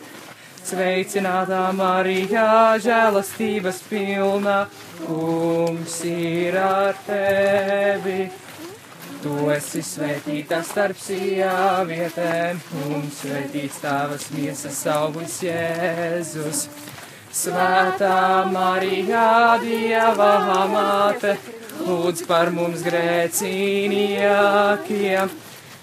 Sveicinātā 0.65 1.67
Marijā, 1.77 2.79
žēlastības 2.81 3.83
pilnā, 3.91 4.63
kungs 5.03 5.99
ir 6.09 6.57
ar 6.57 6.97
tevi. 7.05 8.31
Tu 9.25 9.35
esi 9.53 9.81
svētīta 9.85 10.59
starp 10.65 10.99
sievietēm, 11.01 12.59
un 12.89 13.07
svētīts 13.13 13.79
tavas 13.85 14.27
miesas 14.33 14.81
auglis 14.93 15.39
Jēzus. 15.45 16.67
Svētā 17.35 18.45
Marijā, 18.53 19.29
Dieva 19.63 20.33
māte, 20.73 21.39
lūdz 21.83 22.23
par 22.29 22.51
mums 22.55 22.85
grēciniekiem, 22.87 25.31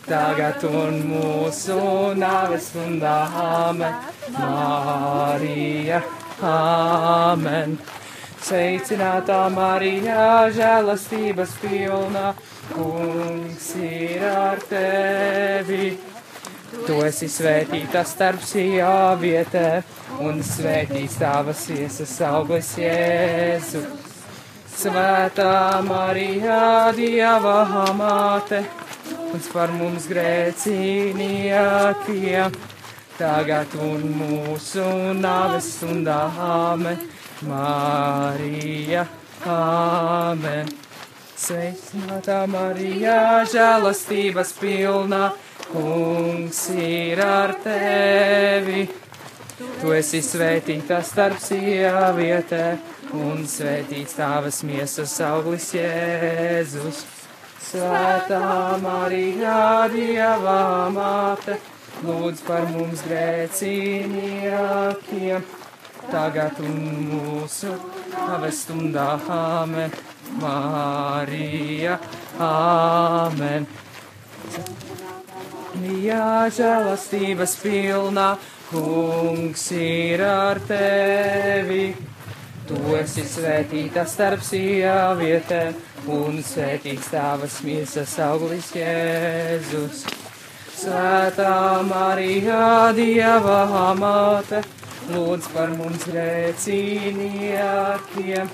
tagad 0.07 0.63
un 0.67 1.01
mūsu 1.11 1.79
nāves 2.17 2.69
stundā, 2.71 3.27
amen, 3.43 3.93
Marija, 4.37 6.01
amen. 6.41 7.77
Sveicinātā 8.41 9.49
Marijā, 9.53 10.49
žēlastības 10.55 11.51
pilnā, 11.61 12.33
kungs 12.71 13.75
ir 13.77 14.23
ar 14.25 14.57
tevi. 14.65 15.97
Tu 16.87 16.95
esi 17.05 17.27
svētīta 17.29 18.01
starp 18.07 18.41
sievietēm, 18.47 19.83
un 20.25 20.41
svētīts 20.45 21.19
tavas 21.21 21.69
iesas 21.75 22.21
auglis 22.25 22.71
Jēzu. 22.81 24.10
Svētā 24.71 25.83
Marijā, 25.85 26.91
Dieva 26.95 27.85
māte, 27.97 28.61
un 29.33 29.39
par 29.51 29.71
mums 29.75 30.05
grēciniekiem, 30.09 32.51
tagad 33.17 33.67
un 33.83 34.01
mūsu 34.15 34.85
nāves 35.19 35.67
stundā, 35.75 36.21
amen, 36.47 36.97
Marija, 37.49 39.03
amen. 39.45 40.67
Sveicinātā 41.41 42.39
Marijā, 42.49 43.43
žēlastības 43.51 44.51
pilnā, 44.61 45.23
kungs 45.71 46.69
ir 46.77 47.19
ar 47.25 47.55
tevi. 47.63 48.87
Tu 49.81 49.93
esi 49.97 50.21
svētīta 50.25 51.01
starp 51.05 51.39
sievietēm, 51.41 52.77
un 53.17 53.45
svētīts 53.49 54.13
tavas 54.17 54.61
miesas 54.65 55.13
auglis 55.25 55.71
Jēzus. 55.75 57.01
Svētā 57.61 58.77
Marijā, 58.81 59.87
Dieva 59.93 60.89
māte, 60.91 61.57
lūdz 62.03 62.41
par 62.47 62.63
mums 62.73 63.01
grēciniekiem, 63.05 65.41
tagad 66.09 66.59
un 66.65 66.75
mūsu 67.11 67.69
nāves 68.15 68.57
stundā, 68.65 69.09
amen, 69.31 69.91
Marija, 70.41 71.99
amen. 72.41 73.63
Jā, 76.01 76.49
žēlastības 76.51 77.55
pilnā, 77.61 78.35
kungs 78.71 79.71
ir 79.75 80.23
ar 80.23 80.59
tevi. 80.67 81.95
Tu 82.67 82.75
esi 82.95 83.23
svētīta 83.27 84.05
starp 84.07 84.41
sievietēm, 84.47 85.75
un 86.15 86.39
svētīts 86.45 87.11
tavas 87.11 87.59
miesas 87.67 88.13
auglis 88.23 88.71
Jēzus. 88.77 90.05
Svētā 90.81 91.83
Marija, 91.85 92.89
Dieva 92.97 93.93
māte, 93.99 94.59
lūdz 95.11 95.45
par 95.53 95.69
mums 95.75 96.03
grēciniekiem, 96.09 98.47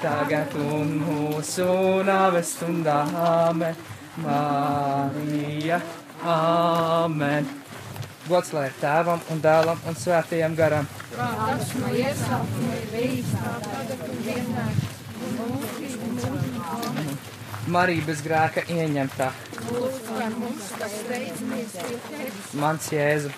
tagad 0.00 0.48
un 0.62 0.88
mūsu 1.02 1.68
nāves 2.08 2.48
stundā, 2.56 3.00
amen, 3.26 3.76
Marija, 4.24 5.78
amen. 6.24 7.67
Gods 8.28 8.50
lai 8.52 8.66
ir 8.68 8.74
tēvam 8.80 9.20
un 9.32 9.38
dēlam 9.40 9.78
un 9.88 9.96
svētajam 9.96 10.54
garam. 10.58 10.88
Marija 17.68 18.04
bez 18.04 18.20
grēka 18.24 18.64
ieņemtā. 18.72 19.28
Mans 22.60 22.88
Jēzu, 22.92 23.32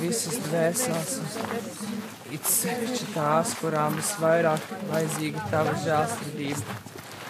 visas 0.00 0.40
dvēseles, 0.46 1.14
it 2.34 2.50
sevišķi 2.50 3.08
tās, 3.14 3.54
kurām 3.60 3.98
visvairāk 4.00 4.74
vajadzīga 4.90 5.46
tava 5.54 5.74
žēlstības. 5.86 6.66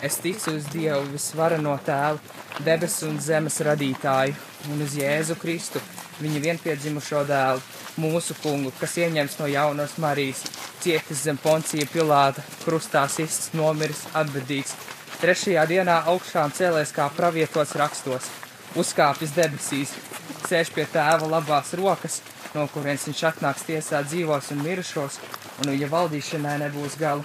Es 0.04 0.18
ticu 0.20 0.52
uz 0.58 0.66
Dievu 0.72 1.06
visvarano 1.12 1.72
tēvu, 1.86 2.20
debesu 2.66 3.08
un 3.08 3.16
zemes 3.22 3.56
radītāju, 3.64 4.34
un 4.72 4.84
uz 4.84 4.96
Jēzu 4.98 5.38
Kristu, 5.40 5.80
viņa 6.20 6.42
vienpiedzimušo 6.44 7.22
dēlu, 7.28 7.62
mūsu 8.02 8.36
kungu, 8.42 8.72
kas 8.80 8.98
ieņems 9.00 9.38
no 9.40 9.48
jaunos 9.48 9.96
Marijas, 10.02 10.44
cietis 10.84 11.24
zem 11.24 11.40
poncija 11.40 11.88
pilāta, 11.92 12.44
krustā 12.64 13.06
sists, 13.08 13.54
nomiris, 13.56 14.04
atbedīts, 14.12 14.76
trešajā 15.22 15.64
dienā 15.72 16.02
augšām 16.12 16.52
cēlēs 16.56 16.92
kā 16.96 17.08
pravietots 17.16 17.76
rakstos, 17.80 18.30
uzkāpis 18.76 19.32
debesīs, 19.36 19.96
sēž 20.46 20.74
pie 20.76 20.84
tēva 20.92 21.28
labās 21.38 21.72
rokas 21.80 22.20
no 22.56 22.66
kurienes 22.72 23.04
viņš 23.08 23.22
atnāks 23.30 23.66
tiesāt 23.68 24.08
dzīvos 24.10 24.50
un 24.54 24.62
mirušos, 24.64 25.18
un 25.60 25.72
viņa 25.72 25.90
valdīšanai 25.92 26.56
nebūs 26.64 26.96
gala. 27.00 27.24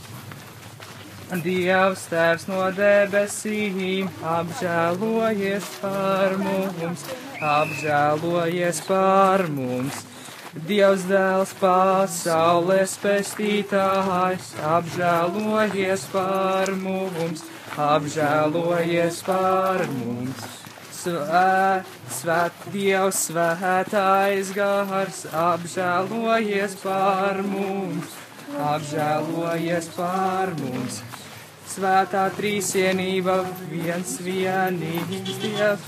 Dievs 1.31 2.09
tēvs 2.11 2.43
no 2.49 2.65
debesīm, 2.75 4.09
apžēlojies 4.27 5.67
par 5.79 6.33
mums, 6.35 7.05
apžēlojies 7.39 8.81
par 8.83 9.45
mums. 9.47 10.01
Dievs 10.67 11.05
dēls 11.07 11.53
pasaules 11.61 12.97
pestītājs, 12.99 14.49
apžēlojies 14.59 16.03
par 16.11 16.73
mums, 16.75 17.45
apžēlojies 17.79 19.21
par 19.23 19.85
mums. 19.87 20.43
Svēt, 20.99 21.95
svēt, 22.11 22.67
Dievs 22.75 23.23
svētais 23.29 24.51
gars, 24.59 25.23
apžēlojies 25.31 26.75
par 26.83 27.39
mums, 27.47 28.19
apžēlojies 28.67 29.91
par 29.95 30.51
mums. 30.59 31.01
Svētā 31.71 32.25
trīsienība, 32.35 33.37
viens 33.71 34.17
vienīgs 34.19 35.37
Dievs, 35.39 35.85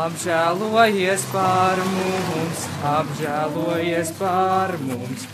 apžēlojies 0.00 1.26
par 1.30 1.78
mums, 1.92 2.64
apžēlojies 2.90 4.10
par 4.18 4.74
mums. 4.88 5.28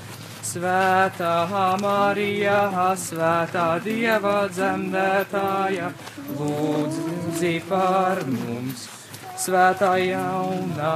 Svētā 0.45 1.33
Marija, 1.81 2.59
svētā 3.07 3.65
Dieva 3.87 4.37
dzemdētāja, 4.53 5.89
lūdzi 6.43 7.57
par 7.73 8.21
mums. 8.37 8.87
Svētā 9.41 9.97
jaunā, 10.03 10.95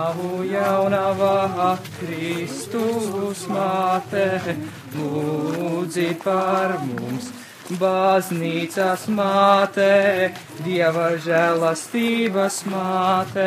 jaunavā 0.52 1.74
Kristus 1.96 3.48
māte, 3.48 4.28
lūdzi 4.96 6.10
par 6.20 6.82
mums. 6.84 7.32
Baznīcas 7.78 9.04
māte, 9.14 10.32
Dieva 10.64 11.12
žēlastības 11.22 12.56
māte, 12.66 13.46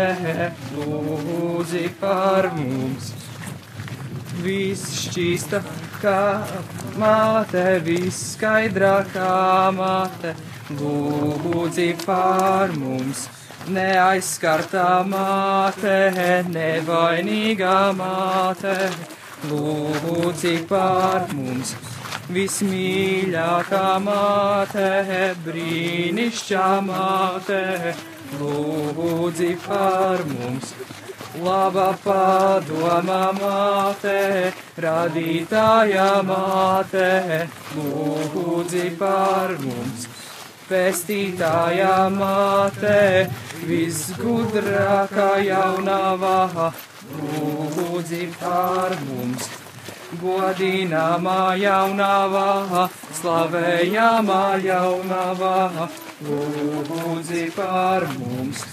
lūdzi 0.77 1.89
par 1.99 2.47
mums. 2.55 3.09
Viss 4.39 4.95
šķīsta 5.01 5.59
kā 5.99 6.21
māte, 7.01 7.65
viss 7.83 8.37
skaidrākā 8.37 9.33
māte, 9.75 10.35
lūdzi 10.79 11.89
par 12.05 12.71
mums. 12.79 13.27
Neaizskartā 13.67 15.01
māte, 15.07 15.97
nevainīgā 16.51 17.79
māte, 17.99 18.77
lūdzi 19.51 20.61
par 20.71 21.27
mums. 21.35 21.75
Vismīļākā 22.31 23.87
māte, 23.99 24.89
brīnišķā 25.43 26.67
māte, 26.87 27.63
lūdzi 28.39 29.49
par 29.65 30.23
mums. 30.29 30.71
Laba 31.43 31.89
padoma 31.99 33.33
māte, 33.35 34.53
radītāja 34.85 36.07
māte, 36.23 37.09
lūdzi 37.75 38.85
par 39.01 39.51
mums. 39.65 40.07
Pestītāja 40.69 42.07
māte, 42.13 43.27
visgudrākā 43.67 45.27
jaunavā, 45.49 46.71
lūdzi 47.19 48.31
par 48.39 48.95
mums. 49.09 49.62
Godināmā 50.21 51.55
jaunavā, 51.57 52.87
slavējamā 53.17 54.43
jaunavā, 54.63 55.87
lūdzi 56.27 57.45
par 57.55 58.05
mums. 58.17 58.63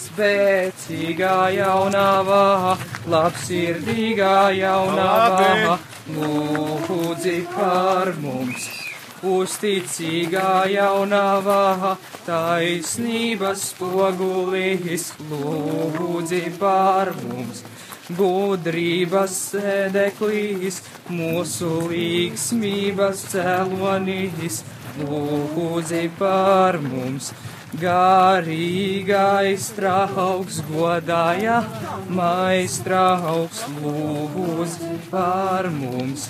Spēcīgā 0.00 1.36
jaunavā, 1.54 2.76
labsirdīgā 3.14 4.36
jaunavā, 4.58 5.78
lūdzi 6.16 7.38
par 7.54 8.12
mums. 8.20 8.68
Uzticīgā 9.20 10.52
jaunavā, 10.72 11.96
taisnības 12.24 13.66
spogulis, 13.74 15.10
lūdzi 15.30 16.46
par 16.60 17.12
mums. 17.20 17.60
Gudrības 18.18 19.36
sēdeklīs, 19.52 20.80
mūsu 21.12 21.70
līgsmības 21.90 23.22
cēlonis, 23.32 24.62
lūdzi 25.04 26.04
par 26.18 26.80
mums. 26.82 27.30
Garīgais 27.78 29.68
trauks 29.76 30.56
godāja, 30.66 31.60
maistrauks 32.10 33.60
lūdzi 33.78 34.96
par 35.12 35.68
mums. 35.70 36.26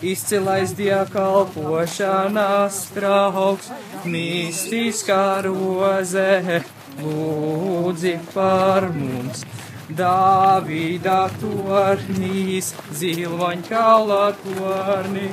Izcilais 0.00 0.72
diakalpošanās 0.78 2.80
trauks, 2.96 3.68
mistiskā 4.08 5.42
roze, 5.44 6.64
lūdzi 7.04 8.16
par 8.32 8.88
mums. 8.96 9.44
Dāvīdā 9.88 11.30
tornīs, 11.40 12.74
zilvaņkālā 12.92 14.24
tornī, 14.42 15.28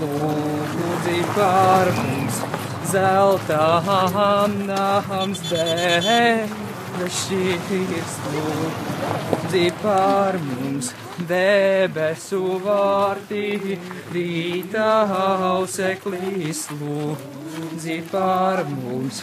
lūdzi 0.00 1.20
par 1.36 1.90
mums. 2.00 2.40
Zeltām 2.90 4.56
nāms 4.66 5.44
debesīs, 5.46 6.50
lūdzi 8.34 9.66
par 9.78 10.40
mums. 10.42 10.90
Debesu 11.30 12.58
vārtī, 12.66 13.78
rītā 14.10 14.90
auseklīs, 15.52 16.66
lūdzi 16.82 18.02
par 18.10 18.66
mums 18.74 19.22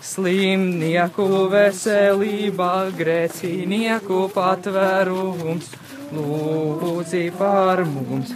slimnieku 0.00 1.48
veselība, 1.52 2.88
grēcinieku 2.96 4.30
patvērums, 4.34 5.68
lūdzi 6.16 7.30
par 7.38 7.84
mums. 7.84 8.32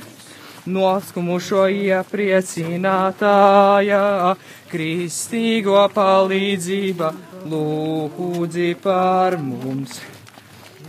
Noskumušo 0.64 1.66
iepriecinātājā, 1.68 4.34
kristīgo 4.70 5.88
palīdzība, 5.92 7.12
lūdzi 7.52 8.74
par 8.84 9.36
mums. 9.40 10.00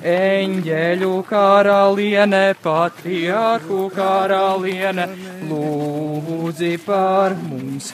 Eņģeļu 0.05 1.23
karaliene, 1.27 2.55
patriārhu 2.63 3.89
karaliene, 3.95 5.05
lūdzi 5.49 6.77
par 6.85 7.35
mums 7.43 7.93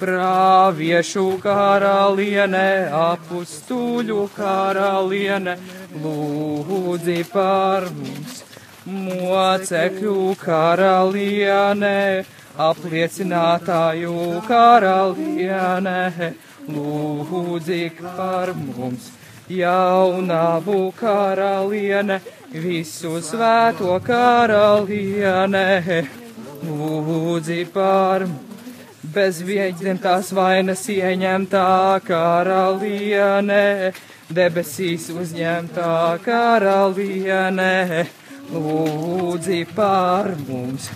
praviešu 0.00 1.24
karaliene, 1.42 2.88
apustuļu 2.96 4.22
karaliene, 4.36 5.56
lūdzi 6.00 7.18
par 7.32 7.88
mums. 7.98 8.40
Mocekļu 8.90 10.16
karaliene, 10.40 12.24
apliecinātāju 12.68 14.16
karaliene, 14.48 16.32
lūdzi 16.72 17.82
par 18.00 18.54
mums. 18.56 19.12
Jaunavu 19.50 20.82
karaliene, 20.98 22.20
visu 22.54 23.18
svēto 23.26 23.98
karaliene, 24.06 25.66
lūdzi 26.64 27.64
par 27.74 28.30
mums 28.30 28.49
bez 29.14 29.40
vieģdentās 29.46 30.30
vainas 30.36 30.82
ieņemtā 30.90 32.00
karaliene, 32.06 33.92
debesīs 34.30 35.08
uzņemtā 35.14 35.94
karaliene, 36.24 38.06
lūdzi 38.52 39.62
par 39.74 40.30
mums. 40.46 40.90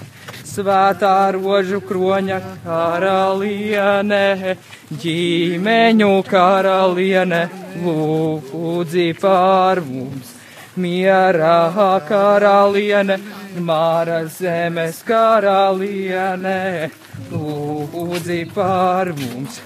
Svētā 0.54 1.16
rožu 1.34 1.80
kroņa 1.82 2.38
karaliene, 2.62 4.54
ģimeņu 5.02 6.12
karaliene, 6.28 7.42
lūdzi 7.82 9.10
par 9.18 9.82
mums. 9.88 10.33
Mierā 10.76 12.00
karaliene, 12.08 13.20
Māra 13.62 14.24
zemes 14.26 15.04
karaliene, 15.06 16.90
lūdzi 17.30 18.40
par 18.54 19.12
mums. 19.14 19.60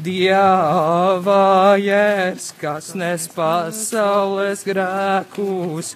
Dieva 0.00 1.76
jēs, 1.78 2.48
kas 2.58 2.94
nes 2.96 3.28
pasaules 3.36 4.64
grēkus. 4.66 5.92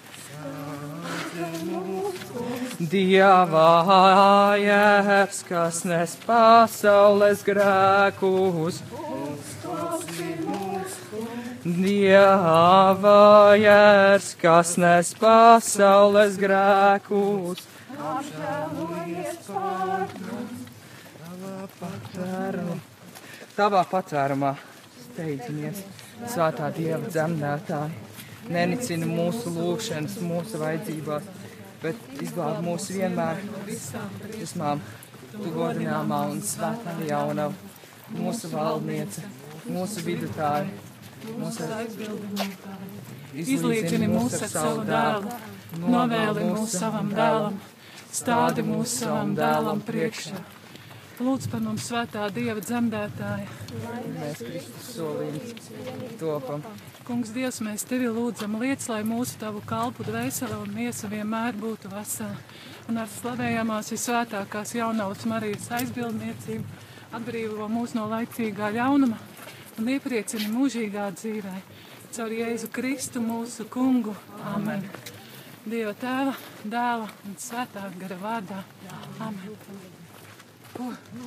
Dieva 2.79 4.55
jēs, 4.61 5.43
kas 5.49 5.83
nes 5.89 6.15
pasaules 6.29 7.43
grēkus. 7.49 8.83
Dieva 11.59 13.51
jērs, 13.59 14.29
kas 14.39 14.77
nes 14.79 15.09
pasaules 15.19 16.37
grēkus. 16.39 17.65
Tavā 23.57 23.83
patvērumā 23.91 24.53
steidzamies, 25.03 25.83
svētā 26.31 26.71
Dieva 26.79 27.03
dzemdētāji. 27.09 28.07
Nenicina 28.55 29.11
mūsu 29.11 29.51
lūgšanas, 29.51 30.15
mūsu 30.23 30.63
vajadzībās, 30.63 31.27
bet 31.83 32.19
izglāb 32.23 32.63
mūs 32.63 32.87
vienmēr 32.95 33.43
vismām 34.39 34.79
tu 35.33 35.51
godināmā 35.51 36.23
un 36.31 36.39
svētā 36.39 36.95
jaunava, 37.03 37.51
mūsu 38.15 38.47
valdniece, 38.55 39.27
mūsu 39.67 40.07
vidutāja, 40.07 40.87
Izlīdzini 43.39 44.07
mūs 44.09 44.37
ar 44.39 44.51
savu 44.51 44.85
dēlu, 44.87 45.33
novēli 45.83 46.45
mūs 46.53 46.77
savam 46.79 47.11
dēlam, 47.15 47.59
stādi 48.11 48.63
mūs 48.65 48.95
savam 49.03 49.35
dēlam 49.37 49.83
priekšā. 49.85 50.39
Lūdz 51.19 51.49
par 51.51 51.59
mums 51.59 51.83
svētā 51.89 52.29
Dieva 52.31 52.61
dzemdētāja. 52.63 53.47
Mēs 54.15 54.39
Kristus 54.39 54.91
solījums 54.95 55.65
topam. 56.21 56.63
Kungs, 57.03 57.33
Dievs, 57.35 57.59
mēs 57.65 57.83
tevi 57.89 58.07
lūdzam, 58.07 58.55
liec, 58.61 58.85
lai 58.87 59.01
mūsu 59.03 59.35
tavu 59.41 59.59
kalpu 59.67 60.05
dvēsele 60.07 60.55
un 60.63 60.71
miesa 60.77 61.09
vienmēr 61.11 61.59
būtu 61.59 61.91
vesela. 61.91 62.37
Un 62.87 63.01
ar 63.03 63.11
slavējamās 63.11 63.91
visvētākās 63.91 64.71
jaunautas 64.77 65.27
Marijas 65.27 65.67
aizbildniecību 65.81 66.87
atbrīvo 67.19 67.67
mūs 67.67 67.97
no 67.97 68.07
laicīgā 68.13 68.71
ļaunuma 68.77 69.19
un 69.79 69.87
iepriecina 69.93 70.49
mūžīgā 70.51 71.07
dzīvē. 71.15 71.55
Caur 72.15 72.33
Jēzu 72.33 72.69
Kristu 72.73 73.21
mūsu 73.23 73.65
kungu. 73.71 74.15
Amen. 74.51 74.83
Dieva 75.69 75.93
tēva, 75.99 76.33
dēla 76.63 77.07
un 77.27 77.37
svētā 77.39 77.85
gara 77.99 78.17
vārdā. 78.19 78.63
Amen. 79.23 79.55
Ko? 80.73 80.89